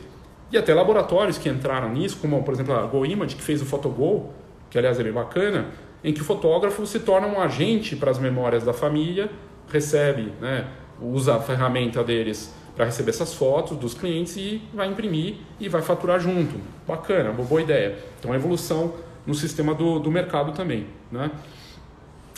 [0.52, 4.32] E até laboratórios que entraram nisso, como por exemplo a GoImage, que fez o Photogol,
[4.70, 5.72] que aliás é bem bacana,
[6.04, 9.32] em que o fotógrafo se torna um agente para as memórias da família,
[9.68, 10.68] recebe, né,
[11.02, 15.82] usa a ferramenta deles para receber essas fotos dos clientes e vai imprimir e vai
[15.82, 16.56] faturar junto.
[16.88, 17.98] Bacana, uma boa ideia.
[18.20, 18.94] Então, a evolução
[19.26, 20.86] no sistema do, do mercado também.
[21.12, 21.32] Né?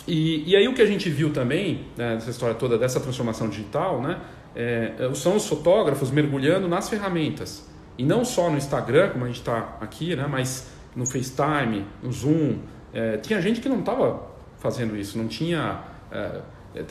[0.08, 3.50] E, e aí o que a gente viu também, né, nessa história toda dessa transformação
[3.50, 4.20] digital, né,
[4.60, 7.66] é, são os fotógrafos mergulhando nas ferramentas.
[7.98, 10.28] E não só no Instagram, como a gente está aqui, né?
[10.30, 12.58] mas no FaceTime, no Zoom.
[12.94, 15.82] É, tinha gente que não estava fazendo isso, não tinha
[16.12, 16.42] é,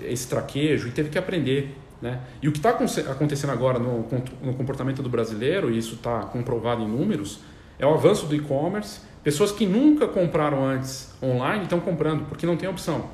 [0.04, 1.76] esse traquejo e teve que aprender.
[2.00, 2.20] Né?
[2.40, 4.06] E o que está acontecendo agora no,
[4.42, 7.40] no, comportamento do brasileiro, e isso está comprovado em números,
[7.78, 9.00] é o avanço do e-commerce.
[9.22, 13.10] Pessoas que nunca compraram antes online estão comprando, porque não tem opção.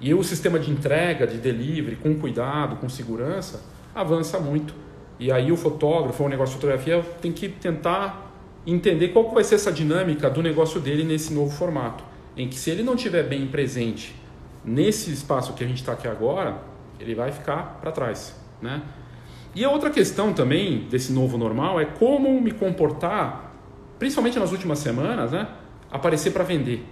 [0.00, 4.74] E o sistema de entrega, de delivery, com cuidado, com segurança, avança muito.
[5.18, 8.32] E aí o fotógrafo, o negócio de fotografia, tem que tentar
[8.66, 12.04] entender qual vai ser essa dinâmica do negócio dele nesse novo formato.
[12.36, 14.14] Em que se ele não estiver bem presente
[14.64, 16.62] nesse espaço que a gente está aqui agora,
[16.98, 18.34] ele vai ficar para trás.
[18.60, 18.82] Né?
[19.54, 23.52] E a outra questão também desse novo normal é como me comportar,
[23.98, 25.48] principalmente nas últimas semanas, né?
[25.90, 26.86] aparecer para vender.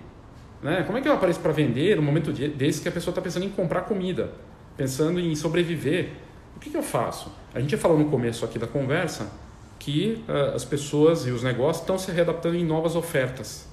[0.63, 0.83] Né?
[0.83, 3.47] Como é que eu apareço para vender no momento desse que a pessoa está pensando
[3.47, 4.33] em comprar comida,
[4.77, 6.11] pensando em sobreviver?
[6.57, 7.33] O que, que eu faço?
[7.55, 9.31] A gente já falou no começo aqui da conversa
[9.79, 13.67] que uh, as pessoas e os negócios estão se readaptando em novas ofertas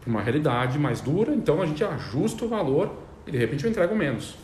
[0.00, 2.90] para uma realidade mais dura, então a gente ajusta o valor
[3.26, 4.34] e de repente eu entrego menos.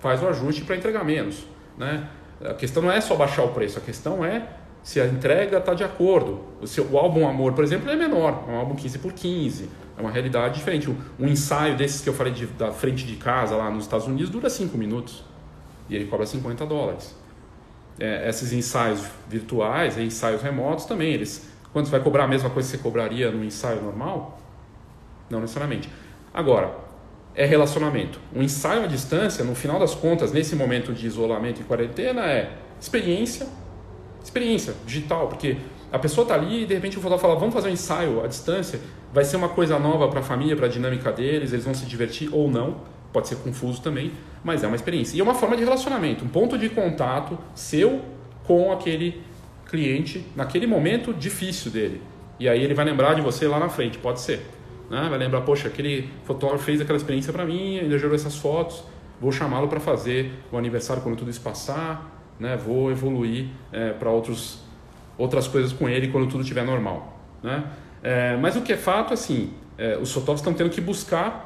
[0.00, 1.44] Faz o ajuste para entregar menos.
[1.76, 2.08] Né?
[2.42, 4.48] A questão não é só baixar o preço, a questão é
[4.82, 6.40] se a entrega está de acordo.
[6.62, 9.68] O, seu, o álbum Amor, por exemplo, é menor, é um álbum 15 por 15,
[9.98, 10.88] é uma realidade diferente.
[10.88, 14.30] Um, ensaio desses que eu falei de, da frente de casa lá nos Estados Unidos
[14.30, 15.22] dura 5 minutos
[15.88, 17.14] e ele cobra 50 dólares.
[17.98, 22.68] É, esses ensaios virtuais, ensaios remotos também, eles, quando você vai cobrar a mesma coisa
[22.68, 24.38] que você cobraria no ensaio normal?
[25.30, 25.90] Não necessariamente.
[26.32, 26.76] Agora,
[27.34, 28.18] é relacionamento.
[28.34, 32.56] Um ensaio à distância, no final das contas, nesse momento de isolamento e quarentena, é
[32.80, 33.46] experiência,
[34.22, 35.56] experiência digital, porque
[35.92, 38.26] a pessoa está ali e de repente o fotógrafo fala, vamos fazer um ensaio à
[38.26, 38.80] distância,
[39.12, 41.86] vai ser uma coisa nova para a família, para a dinâmica deles, eles vão se
[41.86, 42.80] divertir ou não,
[43.16, 44.12] pode ser confuso também,
[44.44, 45.16] mas é uma experiência.
[45.16, 48.02] E é uma forma de relacionamento, um ponto de contato seu
[48.44, 49.22] com aquele
[49.64, 52.02] cliente naquele momento difícil dele.
[52.38, 54.44] E aí ele vai lembrar de você lá na frente, pode ser.
[54.90, 55.06] Né?
[55.08, 58.84] Vai lembrar, poxa, aquele fotógrafo fez aquela experiência para mim, ainda gerou essas fotos,
[59.18, 62.54] vou chamá-lo para fazer o aniversário quando tudo isso passar, né?
[62.54, 67.18] vou evoluir é, para outras coisas com ele quando tudo estiver normal.
[67.42, 67.64] Né?
[68.02, 71.45] É, mas o que é fato, assim, é, os fotógrafos estão tendo que buscar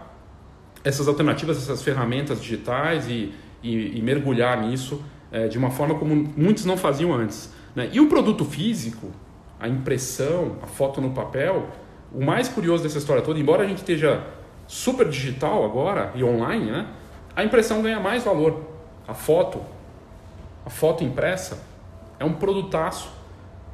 [0.82, 6.14] essas alternativas, essas ferramentas digitais e, e, e mergulhar nisso é, de uma forma como
[6.36, 7.52] muitos não faziam antes.
[7.74, 7.90] Né?
[7.92, 9.10] E o produto físico,
[9.58, 11.68] a impressão, a foto no papel,
[12.12, 14.24] o mais curioso dessa história toda, embora a gente esteja
[14.66, 16.86] super digital agora e online, né?
[17.36, 18.68] a impressão ganha mais valor.
[19.06, 19.60] A foto,
[20.64, 21.62] a foto impressa,
[22.18, 23.10] é um produtaço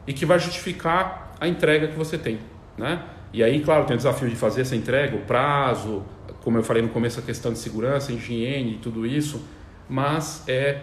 [0.07, 2.39] e que vai justificar a entrega que você tem.
[2.77, 3.03] Né?
[3.33, 6.03] E aí, claro, tem o desafio de fazer essa entrega, o prazo,
[6.47, 9.43] como eu falei no começo, a questão de segurança, higiene e tudo isso,
[9.89, 10.81] mas é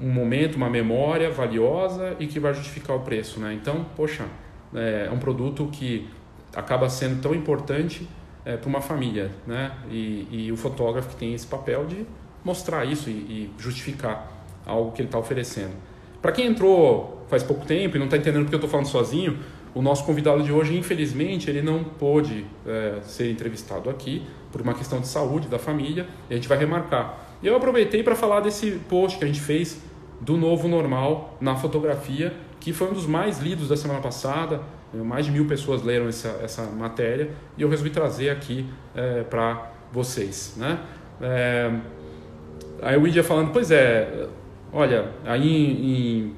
[0.00, 3.38] um momento, uma memória valiosa e que vai justificar o preço.
[3.38, 3.52] Né?
[3.52, 4.24] Então, poxa,
[4.74, 6.08] é um produto que
[6.56, 8.08] acaba sendo tão importante
[8.46, 9.30] é, para uma família.
[9.46, 9.72] Né?
[9.90, 12.06] E, e, o fotógrafo que tem esse papel de
[12.42, 14.32] mostrar isso e, e justificar
[14.64, 15.74] algo que ele está oferecendo.
[16.22, 19.38] Para quem entrou faz pouco tempo e não está entendendo porque eu estou falando sozinho,
[19.74, 24.22] o nosso convidado de hoje, infelizmente, ele não pôde é, ser entrevistado aqui
[24.54, 27.18] por uma questão de saúde da família e a gente vai remarcar.
[27.42, 29.82] E eu aproveitei para falar desse post que a gente fez
[30.20, 34.60] do novo normal na fotografia, que foi um dos mais lidos da semana passada.
[34.94, 39.24] É, mais de mil pessoas leram essa, essa matéria e eu resolvi trazer aqui é,
[39.24, 40.54] para vocês.
[40.56, 40.78] Né?
[41.20, 41.72] É,
[42.80, 44.28] aí o Idia falando, pois é,
[44.72, 46.36] olha, aí em, em,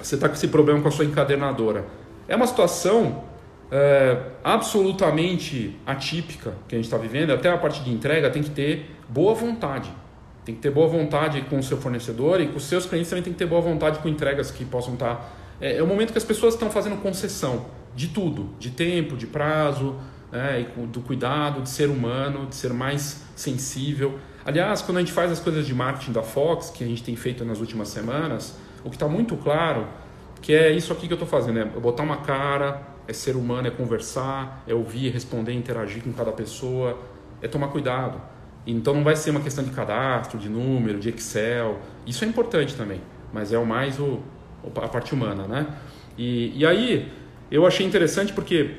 [0.00, 1.84] você está com esse problema com a sua encadernadora.
[2.26, 3.24] É uma situação
[3.70, 7.30] é, absolutamente atípica que a gente está vivendo.
[7.32, 9.90] Até a parte de entrega tem que ter boa vontade.
[10.44, 13.22] Tem que ter boa vontade com o seu fornecedor e com os seus clientes também
[13.22, 15.16] tem que ter boa vontade com entregas que possam estar.
[15.16, 15.28] Tá,
[15.60, 19.26] é, é o momento que as pessoas estão fazendo concessão de tudo, de tempo, de
[19.26, 19.96] prazo,
[20.32, 24.18] é, do cuidado, de ser humano, de ser mais sensível.
[24.44, 27.14] Aliás, quando a gente faz as coisas de marketing da Fox, que a gente tem
[27.14, 29.86] feito nas últimas semanas, o que está muito claro
[30.40, 32.80] que é isso aqui que eu estou fazendo, é botar uma cara,
[33.10, 36.96] é ser humano, é conversar, é ouvir, responder, interagir com cada pessoa,
[37.42, 38.20] é tomar cuidado.
[38.64, 41.80] Então não vai ser uma questão de cadastro, de número, de Excel.
[42.06, 43.00] Isso é importante também,
[43.32, 44.20] mas é o mais o,
[44.64, 45.66] a parte humana, né?
[46.16, 47.10] E, e aí
[47.50, 48.76] eu achei interessante porque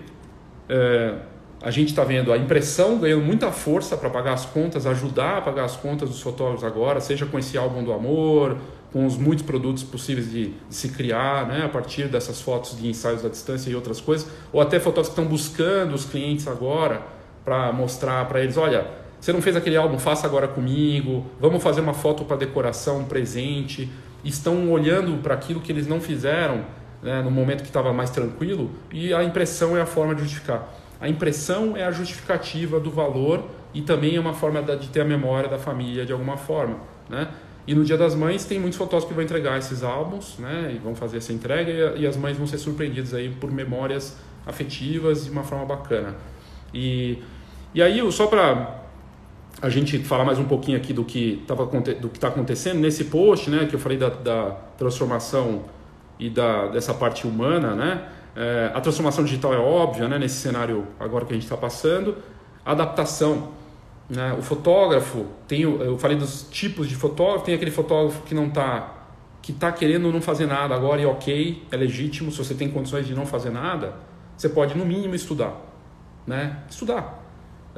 [0.69, 1.15] é,
[1.61, 5.41] a gente está vendo a impressão ganhando muita força para pagar as contas, ajudar a
[5.41, 8.57] pagar as contas dos fotógrafos agora, seja com esse álbum do amor,
[8.91, 12.87] com os muitos produtos possíveis de, de, se criar, né, a partir dessas fotos de
[12.87, 17.01] ensaios à distância e outras coisas, ou até fotógrafos que estão buscando os clientes agora
[17.45, 18.85] para mostrar para eles, olha,
[19.21, 21.27] você não fez aquele álbum, faça agora comigo.
[21.39, 23.87] Vamos fazer uma foto para decoração, um presente.
[24.25, 26.65] Estão olhando para aquilo que eles não fizeram
[27.03, 30.67] né, no momento que estava mais tranquilo e a impressão é a forma de justificar.
[30.99, 35.05] A impressão é a justificativa do valor e também é uma forma de ter a
[35.05, 36.77] memória da família de alguma forma,
[37.07, 37.27] né?
[37.67, 40.71] E no Dia das Mães tem muitos fotógrafos que vão entregar esses álbuns, né?
[40.75, 45.25] E vão fazer essa entrega e, as mães vão ser surpreendidas aí por memórias afetivas
[45.25, 46.15] de uma forma bacana.
[46.73, 47.19] E,
[47.73, 48.81] e aí, só para
[49.61, 51.43] a gente falar mais um pouquinho aqui do que
[51.99, 55.65] do que está acontecendo nesse post, né, que eu falei da, da transformação
[56.17, 60.87] e da, dessa parte humana, né, é, a transformação digital é óbvia, né, nesse cenário
[60.99, 62.17] agora que a gente está passando,
[62.65, 63.49] a adaptação,
[64.11, 68.47] né, o fotógrafo tem, eu falei dos tipos de fotógrafo, tem aquele fotógrafo que não
[68.47, 68.97] está
[69.41, 73.07] que está querendo não fazer nada agora e ok, é legítimo, se você tem condições
[73.07, 73.95] de não fazer nada,
[74.37, 75.59] você pode no mínimo estudar,
[76.27, 77.21] né, estudar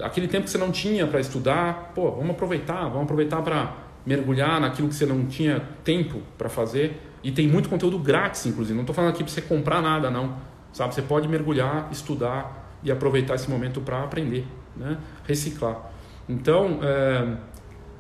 [0.02, 3.76] aquele tempo que você não tinha para estudar, pô, vamos aproveitar, vamos aproveitar para
[4.06, 7.00] mergulhar naquilo que você não tinha tempo para fazer.
[7.24, 8.74] E tem muito conteúdo grátis, inclusive.
[8.74, 10.36] Não estou falando aqui para você comprar nada, não.
[10.74, 10.94] Sabe?
[10.94, 14.98] Você pode mergulhar, estudar e aproveitar esse momento para aprender, né?
[15.26, 15.93] reciclar.
[16.28, 17.54] Então, é...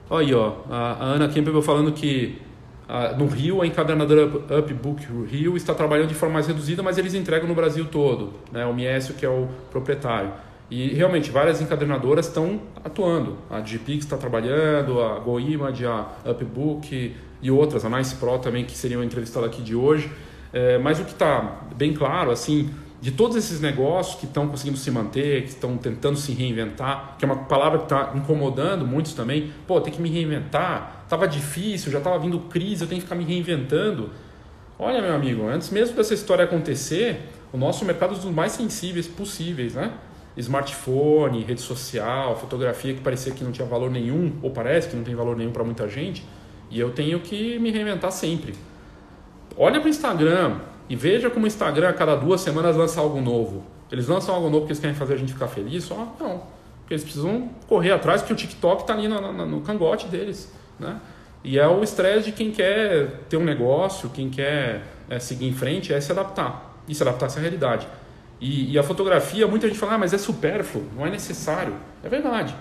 [0.09, 2.39] Aí, ó, a, Ana Kemper falando que
[2.87, 7.13] a, no Rio, a encadernadora Upbook Rio está trabalhando de forma mais reduzida, mas eles
[7.13, 8.33] entregam no Brasil todo.
[8.51, 8.65] Né?
[8.65, 10.31] O Miesio, que é o proprietário.
[10.69, 13.37] E realmente várias encadernadoras estão atuando.
[13.49, 18.73] A Digipix está trabalhando, a GoImage, a Upbook e outras, a Nice Pro também, que
[18.73, 20.11] seriam entrevistadas aqui de hoje.
[20.51, 22.69] É, mas o que está bem claro, assim,
[23.03, 27.25] de todos esses negócios que estão conseguindo se manter, que estão tentando se reinventar, que
[27.25, 29.51] é uma palavra que está incomodando muitos também.
[29.67, 33.17] Pô, tem que me reinventar, estava difícil, já estava vindo crise, eu tenho que ficar
[33.17, 34.09] me reinventando.
[34.79, 38.53] Olha, meu amigo, antes mesmo dessa história acontecer, o nosso mercado é um dos mais
[38.53, 39.91] sensíveis possíveis, né?
[40.37, 45.03] smartphone, rede social, fotografia que parecia que não tinha valor nenhum, ou parece que não
[45.03, 46.25] tem valor nenhum para muita gente,
[46.71, 48.55] e eu tenho que me reinventar sempre.
[49.57, 53.21] Olha para o Instagram e veja como o Instagram a cada duas semanas lança algo
[53.21, 53.63] novo.
[53.91, 55.83] Eles lançam algo novo porque eles querem fazer a gente ficar feliz?
[55.83, 56.43] Só não.
[56.79, 60.51] Porque eles precisam correr atrás porque o TikTok está ali no, no, no, cangote deles.
[60.79, 60.99] Né?
[61.43, 65.53] E é o estresse de quem quer ter um negócio, quem quer é, seguir em
[65.53, 66.81] frente, é se adaptar.
[66.87, 67.87] E se adaptar essa realidade.
[68.41, 71.75] E, e, a fotografia, muita gente fala, ah, mas é supérfluo, não é necessário.
[72.03, 72.53] É verdade,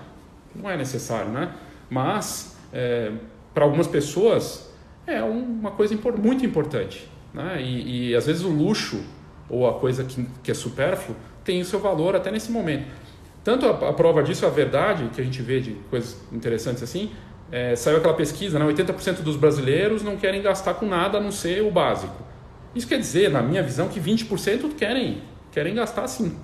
[0.54, 1.52] não é necessário, né?
[1.90, 3.10] Mas, é,
[3.52, 4.70] para algumas pessoas,
[5.06, 7.10] é uma coisa muito importante.
[7.32, 7.62] Né?
[7.62, 9.00] E, e, às vezes o luxo,
[9.48, 12.86] ou a coisa que, que é supérfluo, tem o seu valor até nesse momento.
[13.42, 17.10] Tanto a, a prova disso, a verdade, que a gente vê de coisas interessantes assim,
[17.50, 18.64] é, saiu aquela pesquisa, né?
[18.64, 22.16] 80% dos brasileiros não querem gastar com nada a não ser o básico.
[22.74, 25.22] Isso quer dizer, na minha visão, que 20% querem
[25.52, 26.34] querem gastar sim.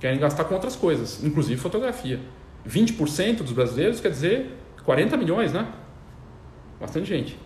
[0.00, 2.20] Querem gastar com outras coisas, inclusive fotografia.
[2.68, 4.50] 20% dos brasileiros quer dizer
[4.84, 5.68] 40 milhões, né?
[6.80, 7.38] Bastante gente.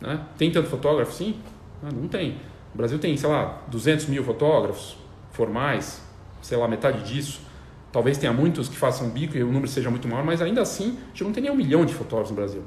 [0.00, 0.20] Né?
[0.36, 1.36] Tem tanto fotógrafo, sim?
[1.82, 2.36] Não tem.
[2.74, 4.96] O Brasil tem, sei lá, 200 mil fotógrafos
[5.30, 6.02] formais,
[6.40, 7.40] sei lá, metade disso.
[7.90, 10.98] Talvez tenha muitos que façam bico e o número seja muito maior, mas ainda assim,
[11.04, 12.62] a gente não tem nem um milhão de fotógrafos no Brasil.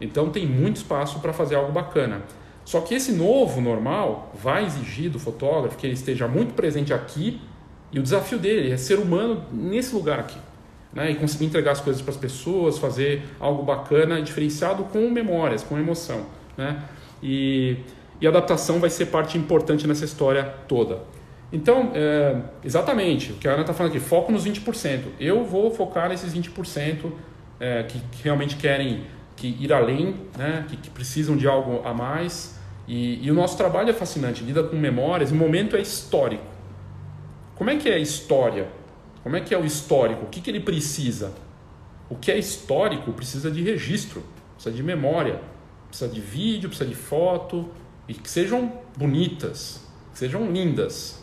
[0.00, 2.22] Então tem muito espaço para fazer algo bacana.
[2.64, 7.40] Só que esse novo normal vai exigir do fotógrafo que ele esteja muito presente aqui
[7.90, 10.38] e o desafio dele é ser humano nesse lugar aqui.
[10.92, 11.10] Né?
[11.10, 15.78] E conseguir entregar as coisas para as pessoas, fazer algo bacana, diferenciado com memórias, com
[15.78, 16.26] emoção.
[16.56, 16.82] Né?
[17.22, 17.78] E,
[18.22, 21.00] e adaptação vai ser parte importante nessa história toda.
[21.52, 25.00] Então, é, exatamente, o que a Ana está falando aqui, foco nos 20%.
[25.18, 27.10] Eu vou focar nesses 20%
[27.58, 29.04] é, que, que realmente querem
[29.34, 32.56] que ir além, né, que, que, precisam de algo a mais.
[32.86, 36.44] E, e, o nosso trabalho é fascinante, lida com memórias, o momento é histórico.
[37.56, 38.68] Como é que é a história?
[39.24, 40.26] Como é que é o histórico?
[40.26, 41.32] O que, que ele precisa?
[42.08, 44.22] O que é histórico precisa de registro,
[44.54, 45.40] precisa de memória,
[45.88, 47.68] precisa de vídeo, precisa de foto,
[48.08, 49.80] e que sejam bonitas,
[50.12, 51.22] que sejam lindas.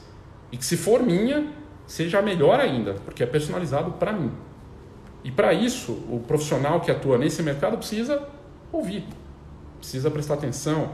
[0.52, 1.48] E que se for minha,
[1.86, 4.32] seja melhor ainda, porque é personalizado para mim.
[5.24, 8.28] E para isso, o profissional que atua nesse mercado precisa
[8.72, 9.06] ouvir,
[9.78, 10.92] precisa prestar atenção,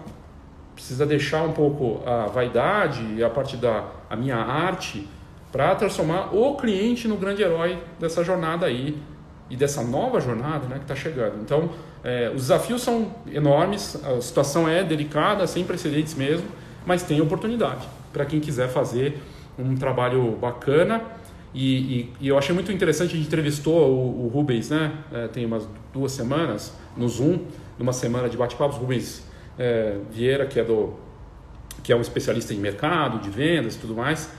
[0.73, 5.07] precisa deixar um pouco a vaidade e a parte da a minha arte
[5.51, 9.01] para transformar o cliente no grande herói dessa jornada aí
[9.49, 11.41] e dessa nova jornada né, que está chegando.
[11.41, 11.69] Então,
[12.05, 16.47] é, os desafios são enormes, a situação é delicada, sem precedentes mesmo,
[16.85, 19.17] mas tem oportunidade para quem quiser fazer
[19.57, 21.01] um trabalho bacana
[21.55, 24.91] e, e, e, eu achei muito interessante, a gente entrevistou o, o Rubens, né?
[25.13, 27.39] É, tem umas duas semanas, no Zoom,
[27.79, 29.23] numa semana de bate-papos, Rubens
[29.57, 30.93] é, Vieira, que é, do,
[31.81, 34.29] que é um especialista em mercado, de vendas e tudo mais.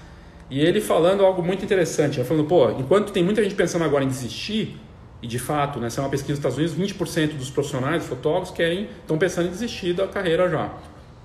[0.51, 4.05] E ele falando algo muito interessante, ele falando, pô, enquanto tem muita gente pensando agora
[4.05, 4.79] em desistir,
[5.23, 8.89] e de fato, né, é uma pesquisa dos Estados Unidos, 20% dos profissionais, fotógrafos, querem,
[9.01, 10.71] estão pensando em desistir da carreira já.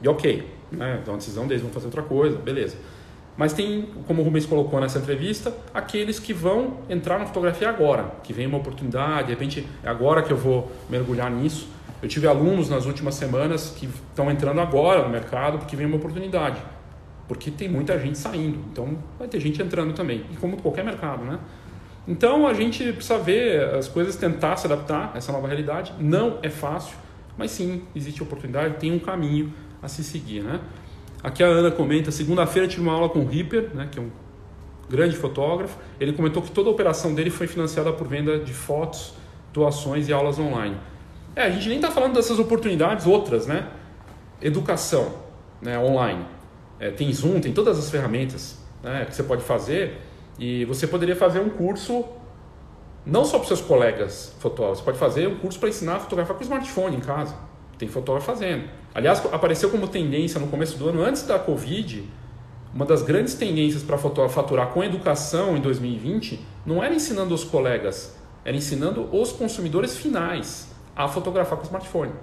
[0.02, 2.78] E ok, né, então a decisão deles, vão fazer outra coisa, beleza.
[3.38, 8.12] Mas tem, como o Rubens colocou nessa entrevista, aqueles que vão entrar na fotografia agora,
[8.24, 11.68] que vem uma oportunidade, de repente é agora que eu vou mergulhar nisso.
[12.02, 15.98] Eu tive alunos nas últimas semanas que estão entrando agora no mercado porque vem uma
[15.98, 16.62] oportunidade.
[17.28, 21.24] Porque tem muita gente saindo, então vai ter gente entrando também, e como qualquer mercado,
[21.24, 21.40] né?
[22.08, 25.94] Então a gente precisa ver as coisas, tentar se adaptar a essa nova realidade.
[26.00, 26.96] Não é fácil,
[27.38, 30.60] mas sim, existe oportunidade, tem um caminho a se seguir, né?
[31.24, 34.10] Aqui a Ana comenta, segunda-feira tive uma aula com o Ripper, né, que é um
[34.90, 35.78] grande fotógrafo.
[36.00, 39.14] Ele comentou que toda a operação dele foi financiada por venda de fotos,
[39.54, 40.76] doações e aulas online.
[41.36, 43.68] É, a gente nem está falando dessas oportunidades outras, né?
[44.42, 45.14] Educação
[45.62, 46.26] né, online.
[46.80, 50.02] É, tem Zoom, tem todas as ferramentas né, que você pode fazer.
[50.42, 52.04] E você poderia fazer um curso
[53.06, 56.36] não só para seus colegas fotógrafos, você pode fazer um curso para ensinar a fotografar
[56.36, 57.36] com smartphone em casa.
[57.78, 58.68] Tem fotógrafo fazendo.
[58.92, 62.10] Aliás, apareceu como tendência no começo do ano, antes da Covid,
[62.74, 68.18] uma das grandes tendências para faturar com educação em 2020 não era ensinando os colegas,
[68.44, 72.14] era ensinando os consumidores finais a fotografar com smartphone.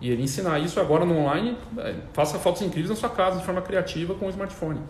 [0.00, 3.44] E ele ensinar isso agora no online, é, faça fotos incríveis na sua casa de
[3.44, 4.80] forma criativa com o smartphone.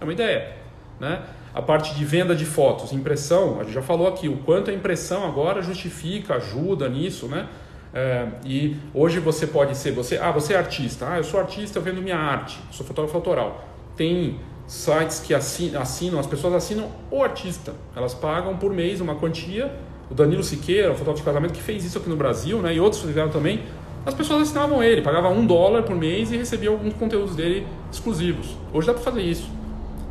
[0.00, 0.56] É uma ideia.
[0.98, 1.22] Né?
[1.54, 4.74] A parte de venda de fotos, impressão, a gente já falou aqui, o quanto a
[4.74, 7.46] impressão agora justifica, ajuda nisso, né?
[7.92, 11.78] É, e hoje você pode ser, você, ah, você é artista, ah, eu sou artista,
[11.78, 13.68] eu vendo minha arte, sou fotógrafo autoral.
[13.96, 19.70] Tem sites que assinam, as pessoas assinam o artista, elas pagam por mês uma quantia.
[20.10, 22.80] O Danilo Siqueira, o fotógrafo de casamento, que fez isso aqui no Brasil, né, e
[22.80, 23.62] outros fizeram também.
[24.04, 28.56] As pessoas assinavam ele, pagavam um dólar por mês e recebiam alguns conteúdos dele exclusivos.
[28.72, 29.48] Hoje dá para fazer isso.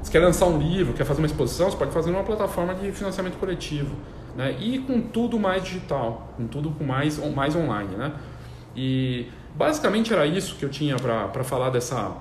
[0.03, 2.91] Se quer lançar um livro, quer fazer uma exposição, você pode fazer numa plataforma de
[2.91, 3.95] financiamento coletivo
[4.35, 4.53] né?
[4.59, 7.95] e com tudo mais digital, com tudo com mais, mais online.
[7.95, 8.11] Né?
[8.75, 12.11] E basicamente era isso que eu tinha para falar dessa,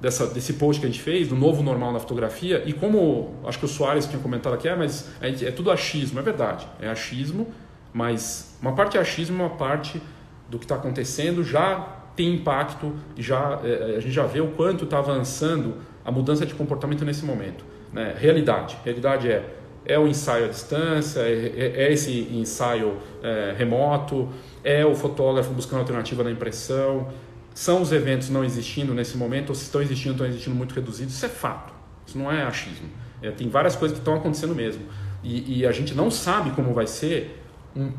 [0.00, 3.58] dessa, desse post que a gente fez, do novo normal na fotografia, e como acho
[3.58, 7.48] que o Soares tinha comentado aqui, é, mas é tudo achismo, é verdade, é achismo,
[7.92, 10.00] mas uma parte é achismo, uma parte
[10.48, 14.84] do que está acontecendo já tem impacto já, é, a gente já vê o quanto
[14.84, 17.64] está avançando a mudança de comportamento nesse momento.
[17.92, 18.14] Né?
[18.18, 24.28] Realidade, realidade é é o ensaio à distância, é, é, é esse ensaio é, remoto,
[24.62, 27.08] é o fotógrafo buscando alternativa na impressão,
[27.54, 31.14] são os eventos não existindo nesse momento, ou se estão existindo, estão existindo muito reduzidos.
[31.14, 31.72] Isso é fato,
[32.06, 32.88] isso não é achismo.
[33.22, 34.82] É, tem várias coisas que estão acontecendo mesmo.
[35.22, 37.42] E, e, a gente não sabe como vai ser
[37.76, 37.92] um,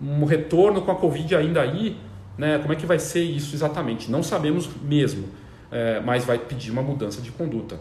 [0.00, 1.98] um retorno com a Covid ainda aí,
[2.38, 2.58] né?
[2.58, 4.10] como é que vai ser isso exatamente.
[4.10, 5.28] Não sabemos mesmo,
[5.70, 7.78] é, mas vai pedir uma mudança de conduta,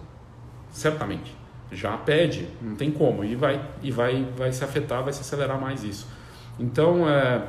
[0.72, 1.36] certamente.
[1.72, 5.60] Já pede, não tem como, e vai, e vai, vai se afetar, vai se acelerar
[5.60, 6.08] mais isso.
[6.60, 7.42] Então, é,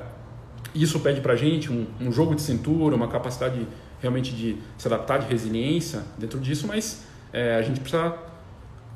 [0.74, 3.66] isso pede para a gente um, um, jogo de cintura, uma capacidade
[4.00, 8.14] realmente de se adaptar, de resiliência dentro disso, mas é, a gente precisa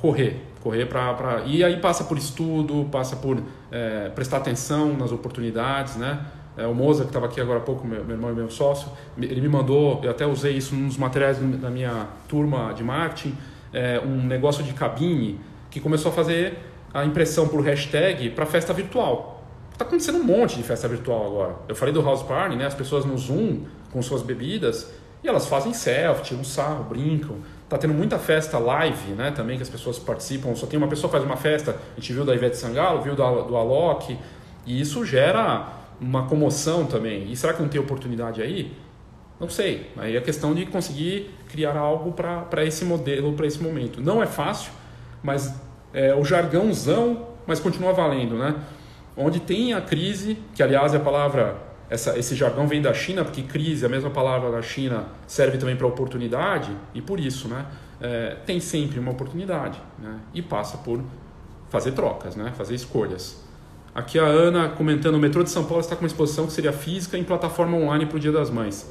[0.00, 3.40] correr, correr para e aí passa por estudo, passa por
[3.70, 6.26] é, prestar atenção nas oportunidades, né?
[6.56, 8.88] É, o Moza que estava aqui agora há pouco, meu, meu, irmão e meu sócio,
[9.18, 13.36] ele me mandou, eu até usei isso nos materiais da minha turma de marketing,
[13.72, 15.40] é, um negócio de cabine
[15.70, 16.58] que começou a fazer
[16.92, 19.42] a impressão por hashtag para festa virtual.
[19.72, 21.56] Está acontecendo um monte de festa virtual agora.
[21.66, 22.66] Eu falei do House Party, né?
[22.66, 24.92] As pessoas no Zoom com suas bebidas
[25.24, 27.36] e elas fazem selfie, tiram sarro, brincam.
[27.68, 29.30] Tá tendo muita festa live, né?
[29.30, 30.54] Também que as pessoas participam.
[30.54, 31.76] Só tem uma pessoa que faz uma festa.
[31.96, 34.18] A gente viu da Ivete Sangalo, viu do, do Alok.
[34.66, 35.66] E isso gera
[36.02, 37.30] uma comoção também.
[37.30, 38.72] E será que não tem oportunidade aí?
[39.38, 39.90] Não sei.
[39.96, 44.00] Aí é questão de conseguir criar algo para esse modelo, para esse momento.
[44.00, 44.72] Não é fácil,
[45.22, 45.54] mas
[45.94, 48.56] é o jargãozão, mas continua valendo, né?
[49.16, 51.56] onde tem a crise, que aliás é a palavra,
[51.90, 55.76] essa, esse jargão vem da China, porque crise, a mesma palavra da China, serve também
[55.76, 57.66] para oportunidade, e por isso, né,
[58.00, 61.02] é, tem sempre uma oportunidade, né, e passa por
[61.68, 63.41] fazer trocas, né, fazer escolhas.
[63.94, 66.72] Aqui a Ana comentando, o metrô de São Paulo está com uma exposição que seria
[66.72, 68.90] física em plataforma online para o Dia das Mães.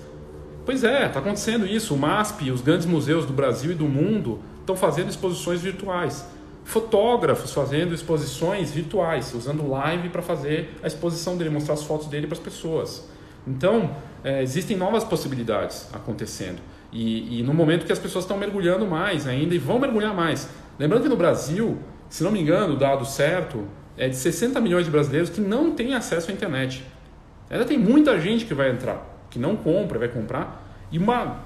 [0.65, 1.95] Pois é, está acontecendo isso.
[1.95, 6.25] O MASP, os grandes museus do Brasil e do mundo estão fazendo exposições virtuais
[6.63, 12.27] fotógrafos fazendo exposições virtuais, usando live para fazer a exposição dele, mostrar as fotos dele
[12.27, 13.09] para as pessoas.
[13.47, 16.59] Então, é, existem novas possibilidades acontecendo.
[16.91, 20.49] E, e, no momento que as pessoas estão mergulhando mais ainda e vão mergulhar mais.
[20.77, 21.77] Lembrando que no Brasil,
[22.09, 23.65] se não me engano, dado certo
[24.01, 26.83] é de 60 milhões de brasileiros que não têm acesso à internet.
[27.51, 28.99] Ainda tem muita gente que vai entrar,
[29.29, 31.41] que não compra, vai comprar, e uma,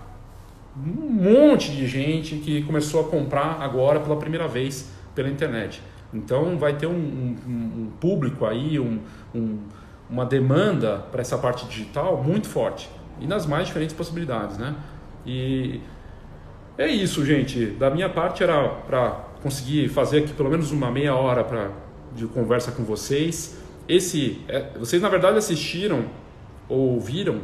[0.78, 5.84] um monte de gente que começou a comprar agora pela primeira vez pela internet.
[6.14, 9.02] Então vai ter um, um, um público aí, um,
[10.10, 12.90] uma demanda para essa parte digital muito forte
[13.20, 14.76] e nas mais diferentes possibilidades, né?
[15.26, 15.82] E
[16.78, 17.66] é isso, gente.
[17.72, 21.84] Da minha parte era para conseguir fazer aqui pelo menos uma meia hora para
[22.16, 23.58] de conversa com vocês.
[23.88, 26.06] Esse, é, vocês na verdade assistiram
[26.68, 27.42] ou ouviram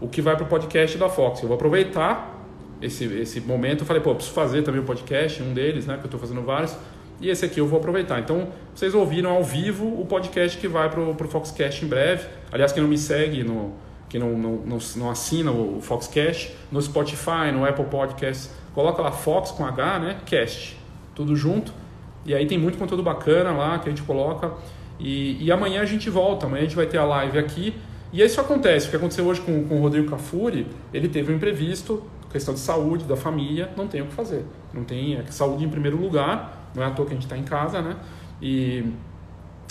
[0.00, 1.40] o que vai para o podcast da Fox.
[1.40, 2.40] Eu vou aproveitar
[2.80, 3.80] esse, esse momento.
[3.80, 5.94] Eu falei, pô, preciso fazer também o um podcast, um deles, né?
[5.94, 6.76] Que eu estou fazendo vários.
[7.20, 8.18] E esse aqui eu vou aproveitar.
[8.18, 12.26] Então, vocês ouviram ao vivo o podcast que vai para o Foxcast em breve.
[12.50, 13.72] Aliás, quem não me segue, no,
[14.08, 19.12] quem não, não, não, não assina o Foxcast, no Spotify, no Apple Podcasts, coloca lá
[19.12, 20.18] Fox com H, né?
[20.26, 20.76] Cast.
[21.14, 21.72] Tudo junto.
[22.24, 24.52] E aí tem muito conteúdo bacana lá que a gente coloca.
[24.98, 26.46] E, e amanhã a gente volta.
[26.46, 27.74] Amanhã a gente vai ter a live aqui.
[28.12, 28.86] E isso acontece.
[28.86, 32.60] O que aconteceu hoje com, com o Rodrigo Cafuri, ele teve um imprevisto, questão de
[32.60, 34.44] saúde, da família, não tem o que fazer.
[34.72, 37.36] Não tem é saúde em primeiro lugar não é à toa que a gente está
[37.36, 37.96] em casa, né?
[38.40, 38.84] E,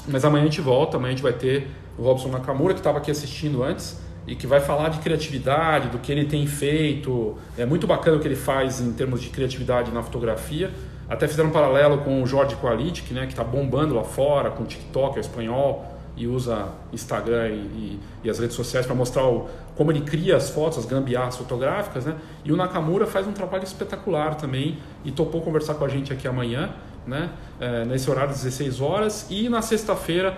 [0.08, 1.68] mas amanhã a gente volta, amanhã a gente vai ter
[1.98, 5.98] o Robson Nakamura, que estava aqui assistindo antes, e que vai falar de criatividade, do
[5.98, 7.38] que ele tem feito.
[7.58, 10.72] É muito bacana o que ele faz em termos de criatividade na fotografia.
[11.12, 14.64] Até fizeram um paralelo com o Jorge Qualitic, né, que está bombando lá fora, com
[14.64, 15.86] o TikTok, é espanhol,
[16.16, 20.38] e usa Instagram e, e, e as redes sociais para mostrar o, como ele cria
[20.38, 22.06] as fotos, as gambiarras fotográficas.
[22.06, 22.16] Né?
[22.46, 26.28] E o Nakamura faz um trabalho espetacular também e topou conversar com a gente aqui
[26.28, 26.74] amanhã
[27.06, 27.30] né?
[27.60, 29.28] É, nesse horário 16 horas.
[29.30, 30.38] E na sexta-feira,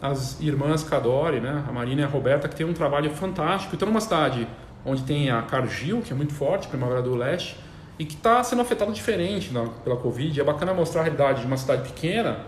[0.00, 1.64] as irmãs Cadore, né?
[1.68, 3.74] a Marina e a Roberta, que tem um trabalho fantástico.
[3.74, 4.46] Estão numa cidade
[4.84, 7.58] onde tem a Cargill, que é muito forte, Primavera do Leste,
[7.98, 10.40] e que está sendo afetada diferente né, pela Covid.
[10.40, 12.40] É bacana mostrar a realidade de uma cidade pequena,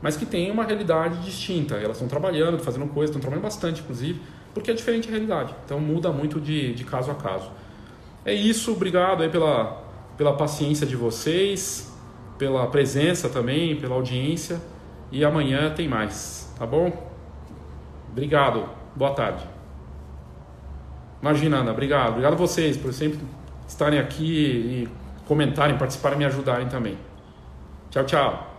[0.00, 1.74] mas que tem uma realidade distinta.
[1.74, 4.20] Elas estão trabalhando, fazendo coisas, estão trabalhando bastante, inclusive,
[4.52, 5.54] porque é diferente a realidade.
[5.64, 7.50] Então muda muito de, de caso a caso.
[8.24, 9.82] É isso, obrigado aí pela,
[10.16, 11.92] pela paciência de vocês
[12.38, 14.60] pela presença também, pela audiência.
[15.10, 17.10] E amanhã tem mais, tá bom?
[18.10, 18.68] Obrigado.
[18.94, 19.44] Boa tarde.
[21.20, 22.10] Imagina, Ana, obrigado.
[22.10, 23.18] Obrigado a vocês por sempre
[23.66, 24.88] estarem aqui e
[25.26, 26.98] comentarem, participarem me ajudarem também.
[27.90, 28.53] Tchau, tchau.